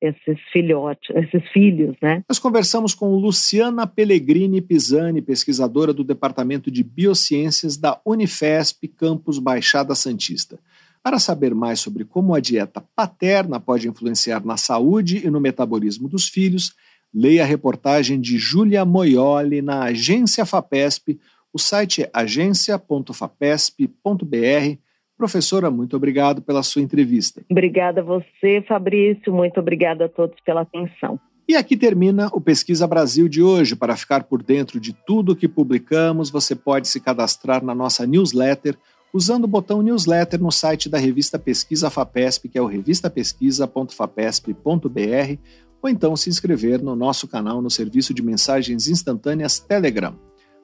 [0.00, 2.24] esses filhotes, esses filhos, né?
[2.28, 9.94] Nós conversamos com Luciana Pellegrini Pisani, pesquisadora do Departamento de Biociências da Unifesp, campus Baixada
[9.94, 10.58] Santista.
[11.02, 16.08] Para saber mais sobre como a dieta paterna pode influenciar na saúde e no metabolismo
[16.08, 16.74] dos filhos,
[17.12, 21.18] leia a reportagem de Júlia Moioli na Agência FAPESP.
[21.52, 24.89] O site é agência.fapesp.br
[25.20, 27.42] Professora, muito obrigado pela sua entrevista.
[27.50, 29.30] Obrigada a você, Fabrício.
[29.30, 31.20] Muito obrigada a todos pela atenção.
[31.46, 33.76] E aqui termina o Pesquisa Brasil de hoje.
[33.76, 38.78] Para ficar por dentro de tudo que publicamos, você pode se cadastrar na nossa newsletter
[39.12, 45.38] usando o botão newsletter no site da revista Pesquisa FAPESP, que é o revistapesquisa.fapesp.br,
[45.82, 50.29] ou então se inscrever no nosso canal no serviço de mensagens instantâneas Telegram.